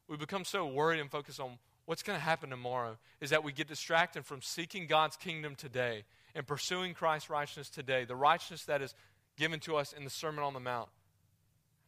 We 0.09 0.17
become 0.17 0.45
so 0.45 0.67
worried 0.67 1.01
and 1.01 1.11
focused 1.11 1.39
on 1.39 1.59
what's 1.85 2.03
going 2.03 2.19
to 2.19 2.25
happen 2.25 2.51
tomorrow 2.51 2.99
is 3.21 3.31
that 3.31 3.45
we 3.45 3.53
get 3.53 3.69
distracted 3.69 4.25
from 4.25 4.43
seeking 4.43 4.87
God's 4.87 5.17
kingdom 5.17 5.55
today 5.55 6.05
and 6.35 6.47
pursuing 6.47 6.95
Christ's 6.95 7.31
righteousness 7.31 7.71
today, 7.71 8.05
the 8.05 8.17
righteousness 8.17 8.65
that 8.65 8.83
is 8.83 8.95
given 9.37 9.61
to 9.61 9.77
us 9.77 9.93
in 9.93 10.05
the 10.05 10.11
Sermon 10.11 10.45
on 10.45 10.55
the 10.55 10.61
Mount. 10.61 10.89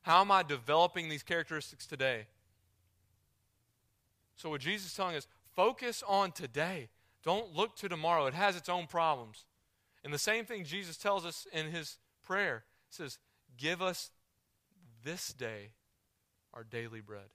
How 0.03 0.21
am 0.21 0.31
I 0.31 0.43
developing 0.43 1.09
these 1.09 1.23
characteristics 1.23 1.87
today? 1.87 2.27
So, 4.37 4.51
what 4.51 4.61
Jesus 4.61 4.89
is 4.89 4.95
telling 4.95 5.17
us, 5.17 5.27
focus 5.55 6.03
on 6.09 6.33
today. 6.33 6.89
Don't 7.23 7.55
look 7.55 7.77
to 7.77 7.89
tomorrow. 7.89 8.27
It 8.27 8.35
has 8.35 8.57
its 8.57 8.71
own 8.71 8.87
problems. 8.87 9.45
And 10.03 10.15
the 10.15 10.19
same 10.19 10.47
thing 10.47 10.65
Jesus 10.65 10.97
tells 10.97 11.27
us 11.27 11.47
in 11.53 11.67
his 11.67 11.99
prayer. 12.25 12.65
He 12.89 12.95
says, 12.95 13.19
Give 13.59 13.83
us 13.83 14.11
this 15.05 15.33
day 15.35 15.73
our 16.55 16.65
daily 16.65 17.01
bread. 17.01 17.29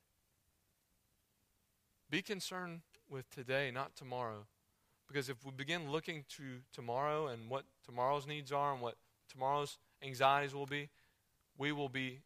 Be 2.09 2.21
concerned 2.21 2.81
with 3.09 3.29
today, 3.29 3.71
not 3.71 3.95
tomorrow. 3.95 4.47
Because 5.07 5.29
if 5.29 5.45
we 5.45 5.51
begin 5.51 5.91
looking 5.91 6.25
to 6.37 6.61
tomorrow 6.73 7.27
and 7.27 7.49
what 7.49 7.65
tomorrow's 7.85 8.25
needs 8.25 8.51
are 8.51 8.73
and 8.73 8.81
what 8.81 8.95
tomorrow's 9.29 9.77
anxieties 10.03 10.55
will 10.55 10.65
be, 10.65 10.89
we 11.57 11.71
will 11.71 11.89
be 11.89 12.21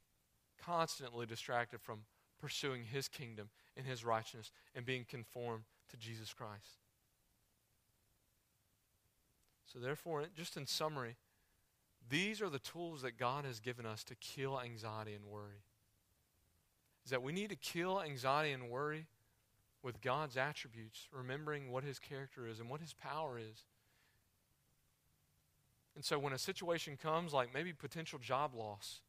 constantly 0.65 1.25
distracted 1.25 1.81
from 1.81 1.99
pursuing 2.39 2.83
His 2.83 3.07
kingdom 3.07 3.49
and 3.75 3.85
His 3.85 4.03
righteousness 4.03 4.51
and 4.75 4.85
being 4.85 5.05
conformed 5.07 5.63
to 5.89 5.97
Jesus 5.97 6.33
Christ. 6.33 6.79
So, 9.71 9.79
therefore, 9.79 10.25
just 10.35 10.57
in 10.57 10.65
summary, 10.65 11.15
these 12.09 12.41
are 12.41 12.49
the 12.49 12.59
tools 12.59 13.03
that 13.03 13.17
God 13.17 13.45
has 13.45 13.59
given 13.59 13.85
us 13.85 14.03
to 14.05 14.15
kill 14.15 14.59
anxiety 14.59 15.13
and 15.13 15.25
worry. 15.25 15.63
Is 17.05 17.11
that 17.11 17.21
we 17.21 17.31
need 17.31 17.49
to 17.51 17.55
kill 17.55 18.01
anxiety 18.01 18.51
and 18.51 18.69
worry 18.69 19.05
with 19.83 20.01
God's 20.01 20.37
attributes, 20.37 21.07
remembering 21.11 21.71
what 21.71 21.83
his 21.83 21.99
character 21.99 22.47
is 22.47 22.59
and 22.59 22.69
what 22.69 22.81
his 22.81 22.93
power 22.93 23.37
is. 23.37 23.65
And 25.95 26.03
so 26.03 26.17
when 26.19 26.33
a 26.33 26.37
situation 26.37 26.97
comes, 26.97 27.33
like 27.33 27.53
maybe 27.53 27.73
potential 27.73 28.19
job 28.19 28.53
loss, 28.55 29.01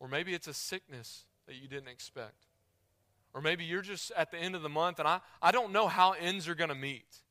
or 0.00 0.08
maybe 0.08 0.34
it's 0.34 0.48
a 0.48 0.54
sickness 0.54 1.24
that 1.46 1.54
you 1.56 1.68
didn't 1.68 1.88
expect, 1.88 2.46
or 3.34 3.40
maybe 3.40 3.64
you're 3.64 3.82
just 3.82 4.10
at 4.12 4.30
the 4.30 4.38
end 4.38 4.54
of 4.54 4.62
the 4.62 4.68
month 4.68 4.98
and 4.98 5.06
I, 5.06 5.20
I 5.40 5.52
don't 5.52 5.72
know 5.72 5.88
how 5.88 6.12
ends 6.12 6.48
are 6.48 6.54
going 6.54 6.70
to 6.70 6.74
meet. 6.74 7.22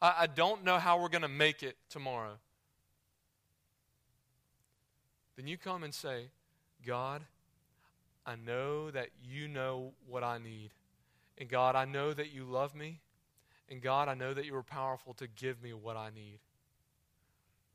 I, 0.00 0.14
I 0.20 0.26
don't 0.26 0.64
know 0.64 0.78
how 0.78 1.00
we're 1.00 1.08
going 1.08 1.22
to 1.22 1.28
make 1.28 1.62
it 1.62 1.76
tomorrow 1.88 2.38
then 5.36 5.46
you 5.46 5.58
come 5.58 5.84
and 5.84 5.94
say, 5.94 6.30
God, 6.84 7.22
I 8.24 8.34
know 8.36 8.90
that 8.90 9.10
you 9.22 9.48
know 9.48 9.92
what 10.08 10.24
I 10.24 10.38
need. 10.38 10.70
And 11.38 11.48
God, 11.48 11.76
I 11.76 11.84
know 11.84 12.14
that 12.14 12.32
you 12.32 12.44
love 12.44 12.74
me. 12.74 13.00
And 13.68 13.82
God, 13.82 14.08
I 14.08 14.14
know 14.14 14.32
that 14.32 14.46
you 14.46 14.56
are 14.56 14.62
powerful 14.62 15.12
to 15.14 15.26
give 15.26 15.62
me 15.62 15.74
what 15.74 15.96
I 15.96 16.08
need. 16.14 16.38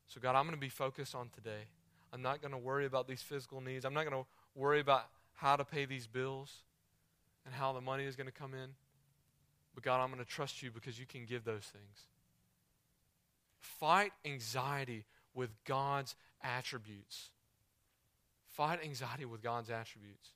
So, 0.08 0.20
God, 0.20 0.36
I'm 0.36 0.46
going 0.46 0.56
to 0.56 0.60
be 0.60 0.70
focused 0.70 1.14
on 1.14 1.30
today. 1.30 1.68
I'm 2.14 2.22
not 2.22 2.42
going 2.42 2.52
to 2.52 2.58
worry 2.58 2.86
about 2.86 3.08
these 3.08 3.22
physical 3.22 3.62
needs. 3.62 3.86
I'm 3.86 3.94
not 3.94 4.10
going 4.10 4.24
to 4.24 4.28
worry 4.56 4.80
about 4.80 5.08
how 5.34 5.56
to 5.56 5.64
pay 5.64 5.86
these 5.86 6.08
bills 6.08 6.52
and 7.46 7.54
how 7.56 7.74
the 7.74 7.82
money 7.82 8.06
is 8.06 8.16
going 8.16 8.28
to 8.28 8.34
come 8.34 8.54
in. 8.54 8.70
But, 9.74 9.84
God, 9.84 10.02
I'm 10.02 10.12
going 10.12 10.24
to 10.24 10.30
trust 10.30 10.62
you 10.62 10.72
because 10.72 11.00
you 11.00 11.06
can 11.06 11.26
give 11.26 11.46
those 11.46 11.64
things. 11.64 12.08
Fight 13.60 14.12
anxiety 14.26 15.06
with 15.34 15.50
God's 15.66 16.16
attributes. 16.44 17.30
Fight 18.48 18.80
anxiety 18.84 19.26
with 19.26 19.42
God's 19.42 19.70
attributes. 19.70 20.30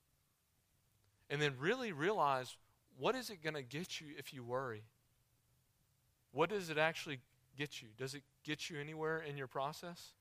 And 1.29 1.41
then 1.41 1.53
really 1.59 1.91
realize 1.91 2.55
what 2.97 3.15
is 3.15 3.29
it 3.29 3.43
going 3.43 3.55
to 3.55 3.63
get 3.63 3.99
you 3.99 4.07
if 4.17 4.33
you 4.33 4.43
worry? 4.43 4.83
What 6.31 6.49
does 6.49 6.69
it 6.69 6.77
actually 6.77 7.19
get 7.57 7.81
you? 7.81 7.89
Does 7.97 8.13
it 8.13 8.23
get 8.43 8.69
you 8.69 8.79
anywhere 8.79 9.21
in 9.27 9.37
your 9.37 9.47
process? 9.47 10.13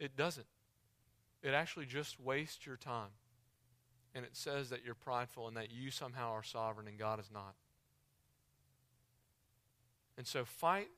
It 0.00 0.16
doesn't. 0.16 0.46
It 1.42 1.54
actually 1.54 1.86
just 1.86 2.18
wastes 2.18 2.66
your 2.66 2.76
time. 2.76 3.10
And 4.14 4.24
it 4.24 4.34
says 4.34 4.70
that 4.70 4.84
you're 4.84 4.94
prideful 4.94 5.46
and 5.46 5.56
that 5.56 5.70
you 5.70 5.90
somehow 5.90 6.32
are 6.32 6.42
sovereign 6.42 6.88
and 6.88 6.98
God 6.98 7.20
is 7.20 7.30
not. 7.32 7.54
And 10.18 10.26
so 10.26 10.44
fight 10.44 10.88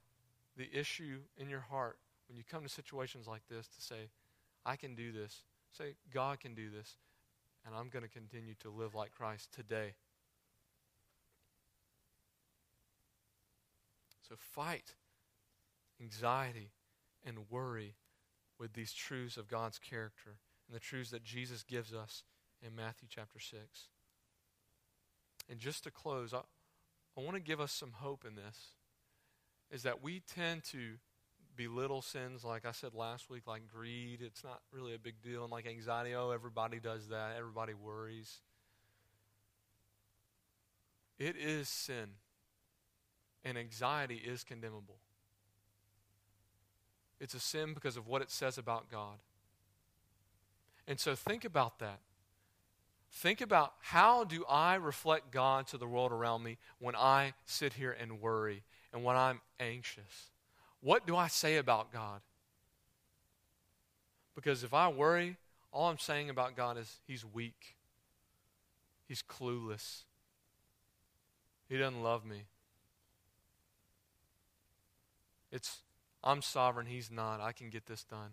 the 0.56 0.68
issue 0.72 1.18
in 1.36 1.50
your 1.50 1.60
heart 1.60 1.98
when 2.28 2.36
you 2.36 2.44
come 2.48 2.62
to 2.62 2.68
situations 2.68 3.26
like 3.26 3.42
this 3.50 3.66
to 3.66 3.82
say, 3.82 4.08
I 4.64 4.76
can 4.76 4.94
do 4.94 5.12
this. 5.12 5.42
Say, 5.72 5.94
God 6.12 6.40
can 6.40 6.54
do 6.54 6.70
this. 6.70 6.96
And 7.66 7.74
I'm 7.74 7.88
going 7.88 8.04
to 8.04 8.08
continue 8.08 8.54
to 8.62 8.70
live 8.70 8.94
like 8.94 9.12
Christ 9.12 9.52
today. 9.52 9.94
So 14.28 14.36
fight 14.38 14.94
anxiety 16.00 16.70
and 17.24 17.38
worry 17.50 17.94
with 18.62 18.74
these 18.74 18.92
truths 18.92 19.36
of 19.36 19.48
God's 19.48 19.80
character 19.80 20.36
and 20.68 20.76
the 20.76 20.80
truths 20.80 21.10
that 21.10 21.24
Jesus 21.24 21.64
gives 21.64 21.92
us 21.92 22.22
in 22.64 22.76
Matthew 22.76 23.08
chapter 23.10 23.40
6. 23.40 23.58
And 25.50 25.58
just 25.58 25.82
to 25.82 25.90
close, 25.90 26.32
I, 26.32 26.42
I 27.18 27.20
want 27.20 27.34
to 27.34 27.42
give 27.42 27.60
us 27.60 27.72
some 27.72 27.90
hope 27.96 28.24
in 28.24 28.36
this. 28.36 28.70
Is 29.72 29.82
that 29.82 30.00
we 30.00 30.20
tend 30.20 30.62
to 30.66 30.92
belittle 31.56 32.02
sins, 32.02 32.44
like 32.44 32.64
I 32.64 32.70
said 32.70 32.94
last 32.94 33.28
week, 33.28 33.48
like 33.48 33.62
greed. 33.66 34.20
It's 34.22 34.44
not 34.44 34.60
really 34.70 34.94
a 34.94 34.98
big 34.98 35.20
deal. 35.22 35.42
And 35.42 35.50
like 35.50 35.66
anxiety, 35.66 36.14
oh, 36.14 36.30
everybody 36.30 36.78
does 36.78 37.08
that. 37.08 37.34
Everybody 37.36 37.74
worries. 37.74 38.42
It 41.18 41.34
is 41.36 41.68
sin. 41.68 42.10
And 43.44 43.58
anxiety 43.58 44.22
is 44.24 44.44
condemnable. 44.44 44.98
It's 47.22 47.34
a 47.34 47.40
sin 47.40 47.72
because 47.72 47.96
of 47.96 48.08
what 48.08 48.20
it 48.20 48.32
says 48.32 48.58
about 48.58 48.90
God. 48.90 49.18
And 50.88 50.98
so 50.98 51.14
think 51.14 51.44
about 51.44 51.78
that. 51.78 52.00
Think 53.12 53.40
about 53.40 53.74
how 53.80 54.24
do 54.24 54.44
I 54.50 54.74
reflect 54.74 55.30
God 55.30 55.68
to 55.68 55.78
the 55.78 55.86
world 55.86 56.10
around 56.10 56.42
me 56.42 56.58
when 56.80 56.96
I 56.96 57.34
sit 57.46 57.74
here 57.74 57.96
and 57.98 58.20
worry 58.20 58.64
and 58.92 59.04
when 59.04 59.14
I'm 59.14 59.40
anxious? 59.60 60.30
What 60.80 61.06
do 61.06 61.14
I 61.14 61.28
say 61.28 61.58
about 61.58 61.92
God? 61.92 62.22
Because 64.34 64.64
if 64.64 64.74
I 64.74 64.88
worry, 64.88 65.36
all 65.70 65.90
I'm 65.90 65.98
saying 65.98 66.28
about 66.28 66.56
God 66.56 66.76
is 66.76 66.96
He's 67.06 67.24
weak. 67.24 67.76
He's 69.06 69.22
clueless. 69.22 70.00
He 71.68 71.78
doesn't 71.78 72.02
love 72.02 72.24
me. 72.24 72.46
It's 75.52 75.82
I'm 76.24 76.42
sovereign, 76.42 76.86
he's 76.86 77.10
not. 77.10 77.40
I 77.40 77.52
can 77.52 77.70
get 77.70 77.86
this 77.86 78.04
done. 78.04 78.30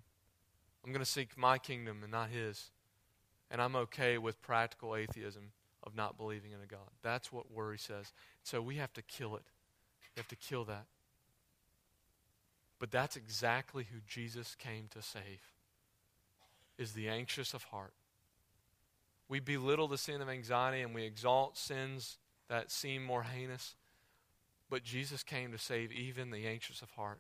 I'm 0.83 0.91
going 0.91 1.03
to 1.03 1.09
seek 1.09 1.37
my 1.37 1.57
kingdom 1.57 2.03
and 2.03 2.11
not 2.11 2.29
his. 2.29 2.71
And 3.51 3.61
I'm 3.61 3.75
okay 3.75 4.17
with 4.17 4.41
practical 4.41 4.95
atheism 4.95 5.51
of 5.83 5.95
not 5.95 6.17
believing 6.17 6.51
in 6.51 6.61
a 6.61 6.67
God. 6.67 6.89
That's 7.01 7.31
what 7.31 7.51
worry 7.51 7.79
says. 7.79 8.13
So 8.43 8.61
we 8.61 8.75
have 8.75 8.93
to 8.93 9.01
kill 9.01 9.35
it. 9.35 9.43
We 10.15 10.19
have 10.19 10.27
to 10.27 10.35
kill 10.35 10.65
that. 10.65 10.85
But 12.79 12.91
that's 12.91 13.15
exactly 13.15 13.87
who 13.91 13.99
Jesus 14.07 14.55
came 14.55 14.87
to 14.91 15.01
save. 15.01 15.53
Is 16.77 16.93
the 16.93 17.09
anxious 17.09 17.53
of 17.53 17.63
heart. 17.63 17.93
We 19.27 19.39
belittle 19.39 19.87
the 19.87 19.97
sin 19.97 20.21
of 20.21 20.29
anxiety 20.29 20.81
and 20.81 20.95
we 20.95 21.03
exalt 21.03 21.57
sins 21.57 22.17
that 22.47 22.71
seem 22.71 23.03
more 23.03 23.23
heinous. 23.23 23.75
But 24.69 24.83
Jesus 24.83 25.23
came 25.23 25.51
to 25.51 25.57
save 25.57 25.91
even 25.91 26.31
the 26.31 26.47
anxious 26.47 26.81
of 26.81 26.91
heart. 26.91 27.19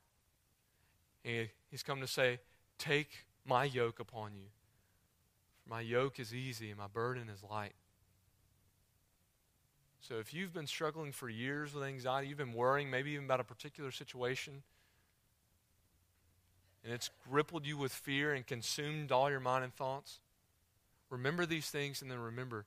And 1.25 1.49
he's 1.69 1.83
come 1.83 2.01
to 2.01 2.07
say, 2.07 2.39
Take 2.77 3.25
my 3.45 3.65
yoke 3.65 3.99
upon 3.99 4.35
you. 4.35 4.47
For 5.63 5.69
my 5.69 5.81
yoke 5.81 6.19
is 6.19 6.33
easy 6.33 6.69
and 6.69 6.77
my 6.77 6.87
burden 6.87 7.29
is 7.29 7.43
light. 7.43 7.73
So 10.01 10.15
if 10.15 10.33
you've 10.33 10.53
been 10.53 10.67
struggling 10.67 11.11
for 11.11 11.29
years 11.29 11.73
with 11.73 11.83
anxiety, 11.83 12.27
you've 12.29 12.37
been 12.37 12.53
worrying 12.53 12.89
maybe 12.89 13.11
even 13.11 13.25
about 13.25 13.41
a 13.41 13.43
particular 13.43 13.91
situation, 13.91 14.63
and 16.83 16.93
it's 16.93 17.09
crippled 17.29 17.65
you 17.65 17.77
with 17.77 17.91
fear 17.91 18.33
and 18.33 18.47
consumed 18.47 19.11
all 19.11 19.29
your 19.29 19.41
mind 19.41 19.65
and 19.65 19.73
thoughts, 19.73 20.19
remember 21.09 21.45
these 21.45 21.69
things 21.69 22.01
and 22.01 22.09
then 22.09 22.19
remember 22.19 22.65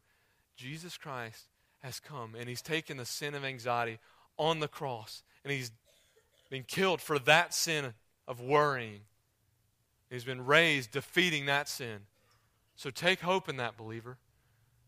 Jesus 0.56 0.98
Christ 0.98 1.46
has 1.82 1.98
come 1.98 2.34
and 2.38 2.48
he's 2.48 2.62
taken 2.62 2.96
the 2.96 3.06
sin 3.06 3.34
of 3.34 3.44
anxiety 3.44 3.98
on 4.36 4.60
the 4.60 4.68
cross 4.68 5.22
and 5.42 5.52
he's 5.52 5.70
been 6.50 6.64
killed 6.64 7.00
for 7.00 7.18
that 7.20 7.54
sin 7.54 7.94
of 8.26 8.40
worrying. 8.40 9.00
He's 10.10 10.24
been 10.24 10.44
raised 10.44 10.90
defeating 10.90 11.46
that 11.46 11.68
sin. 11.68 12.00
So 12.76 12.90
take 12.90 13.20
hope 13.20 13.48
in 13.48 13.56
that, 13.56 13.76
believer, 13.76 14.18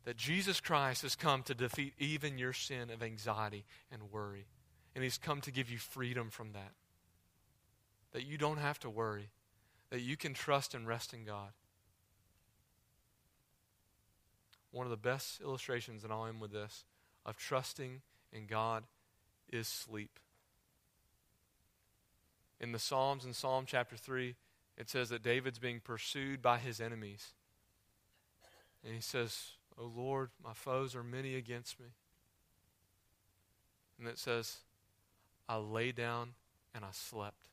that 0.04 0.16
Jesus 0.16 0.60
Christ 0.60 1.02
has 1.02 1.16
come 1.16 1.42
to 1.44 1.54
defeat 1.54 1.94
even 1.98 2.38
your 2.38 2.52
sin 2.52 2.90
of 2.90 3.02
anxiety 3.02 3.64
and 3.90 4.12
worry. 4.12 4.46
And 4.94 5.02
He's 5.02 5.18
come 5.18 5.40
to 5.42 5.50
give 5.50 5.70
you 5.70 5.78
freedom 5.78 6.30
from 6.30 6.52
that. 6.52 6.72
That 8.12 8.24
you 8.24 8.38
don't 8.38 8.58
have 8.58 8.78
to 8.80 8.90
worry, 8.90 9.30
that 9.90 10.00
you 10.00 10.16
can 10.16 10.34
trust 10.34 10.74
and 10.74 10.86
rest 10.86 11.12
in 11.12 11.24
God. 11.24 11.50
One 14.70 14.86
of 14.86 14.90
the 14.90 14.96
best 14.96 15.40
illustrations, 15.40 16.04
and 16.04 16.12
I'll 16.12 16.26
end 16.26 16.40
with 16.40 16.52
this, 16.52 16.84
of 17.24 17.36
trusting 17.36 18.02
in 18.32 18.46
God 18.46 18.84
is 19.50 19.68
sleep. 19.68 20.18
In 22.64 22.72
the 22.72 22.78
Psalms, 22.78 23.26
in 23.26 23.34
Psalm 23.34 23.66
chapter 23.66 23.94
3, 23.94 24.34
it 24.78 24.88
says 24.88 25.10
that 25.10 25.22
David's 25.22 25.58
being 25.58 25.80
pursued 25.80 26.40
by 26.40 26.56
his 26.56 26.80
enemies. 26.80 27.34
And 28.82 28.94
he 28.94 29.02
says, 29.02 29.38
O 29.78 29.84
Lord, 29.84 30.30
my 30.42 30.54
foes 30.54 30.96
are 30.96 31.04
many 31.04 31.36
against 31.36 31.78
me. 31.78 31.88
And 33.98 34.08
it 34.08 34.18
says, 34.18 34.60
I 35.46 35.56
lay 35.56 35.92
down 35.92 36.30
and 36.74 36.86
I 36.86 36.88
slept. 36.92 37.48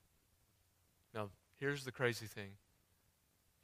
Now, 1.14 1.28
here's 1.59 1.84
the 1.84 1.91
crazy 1.91 2.26
thing 2.26 2.51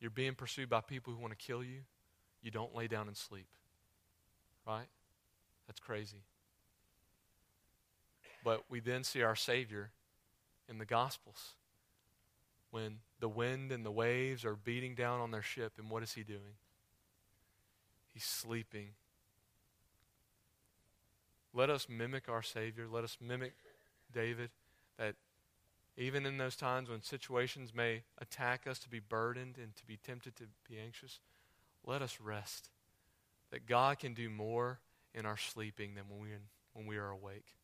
you're 0.01 0.11
being 0.11 0.35
pursued 0.35 0.67
by 0.67 0.81
people 0.81 1.13
who 1.13 1.21
want 1.21 1.31
to 1.31 1.37
kill 1.37 1.63
you, 1.63 1.79
you 2.43 2.51
don't 2.51 2.75
lay 2.75 2.89
down 2.89 3.07
and 3.07 3.15
sleep. 3.15 3.47
Right? 4.67 4.87
That's 5.65 5.79
crazy. 5.79 6.23
But 8.43 8.65
we 8.69 8.81
then 8.81 9.05
see 9.05 9.21
our 9.21 9.35
Savior 9.37 9.91
in 10.69 10.77
the 10.77 10.85
Gospels 10.85 11.53
when 12.71 12.97
the 13.19 13.29
wind 13.29 13.71
and 13.71 13.85
the 13.85 13.91
waves 13.91 14.45
are 14.45 14.55
beating 14.55 14.93
down 14.93 15.19
on 15.19 15.31
their 15.31 15.41
ship, 15.41 15.73
and 15.77 15.89
what 15.89 16.03
is 16.03 16.13
he 16.13 16.23
doing? 16.23 16.57
He's 18.13 18.25
sleeping. 18.25 18.89
Let 21.53 21.69
us 21.69 21.87
mimic 21.89 22.29
our 22.29 22.43
Savior. 22.43 22.85
Let 22.91 23.03
us 23.03 23.17
mimic 23.21 23.53
David, 24.13 24.49
that 24.97 25.15
even 25.97 26.25
in 26.25 26.37
those 26.37 26.55
times 26.55 26.89
when 26.89 27.01
situations 27.01 27.73
may 27.73 28.03
attack 28.19 28.67
us 28.67 28.79
to 28.79 28.89
be 28.89 28.99
burdened 28.99 29.57
and 29.57 29.75
to 29.75 29.85
be 29.85 29.97
tempted 29.97 30.35
to 30.35 30.43
be 30.69 30.77
anxious, 30.77 31.19
let 31.85 32.01
us 32.01 32.19
rest. 32.21 32.69
That 33.51 33.65
God 33.65 33.97
can 33.97 34.13
do 34.13 34.29
more 34.29 34.79
in 35.13 35.25
our 35.25 35.37
sleeping 35.37 35.95
than 35.95 36.03
when 36.09 36.19
we, 36.19 36.29
when 36.73 36.85
we 36.85 36.97
are 36.97 37.09
awake. 37.09 37.55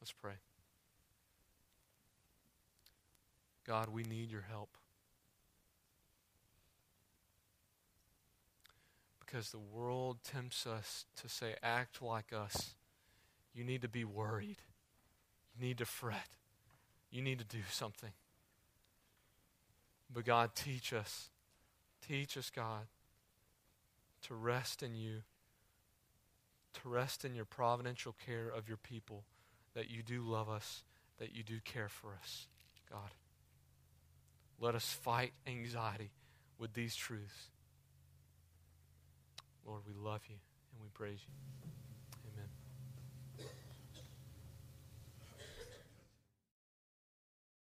Let's 0.00 0.12
pray. 0.12 0.34
God, 3.66 3.88
we 3.88 4.02
need 4.02 4.30
your 4.30 4.44
help. 4.48 4.76
Because 9.20 9.50
the 9.50 9.58
world 9.58 10.18
tempts 10.22 10.66
us 10.66 11.06
to 11.22 11.28
say, 11.28 11.54
act 11.62 12.02
like 12.02 12.32
us. 12.32 12.74
You 13.54 13.64
need 13.64 13.82
to 13.82 13.88
be 13.88 14.04
worried. 14.04 14.58
You 15.56 15.66
need 15.66 15.78
to 15.78 15.86
fret. 15.86 16.28
You 17.10 17.22
need 17.22 17.38
to 17.38 17.44
do 17.44 17.62
something. 17.70 18.12
But 20.12 20.24
God, 20.24 20.50
teach 20.54 20.92
us. 20.92 21.30
Teach 22.06 22.36
us, 22.36 22.50
God, 22.54 22.86
to 24.22 24.34
rest 24.34 24.82
in 24.82 24.94
you, 24.94 25.22
to 26.74 26.88
rest 26.88 27.24
in 27.24 27.34
your 27.34 27.46
providential 27.46 28.14
care 28.26 28.48
of 28.48 28.68
your 28.68 28.76
people, 28.76 29.24
that 29.74 29.90
you 29.90 30.02
do 30.02 30.22
love 30.22 30.50
us, 30.50 30.82
that 31.18 31.34
you 31.34 31.42
do 31.42 31.60
care 31.64 31.88
for 31.88 32.10
us, 32.22 32.46
God. 32.90 33.10
Let 34.64 34.74
us 34.74 34.98
fight 35.02 35.34
anxiety 35.46 36.10
with 36.58 36.72
these 36.72 36.96
truths. 36.96 37.50
Lord, 39.66 39.82
we 39.86 39.92
love 39.92 40.22
you 40.26 40.36
and 40.72 40.82
we 40.82 40.88
praise 40.94 41.18
you. 41.20 41.34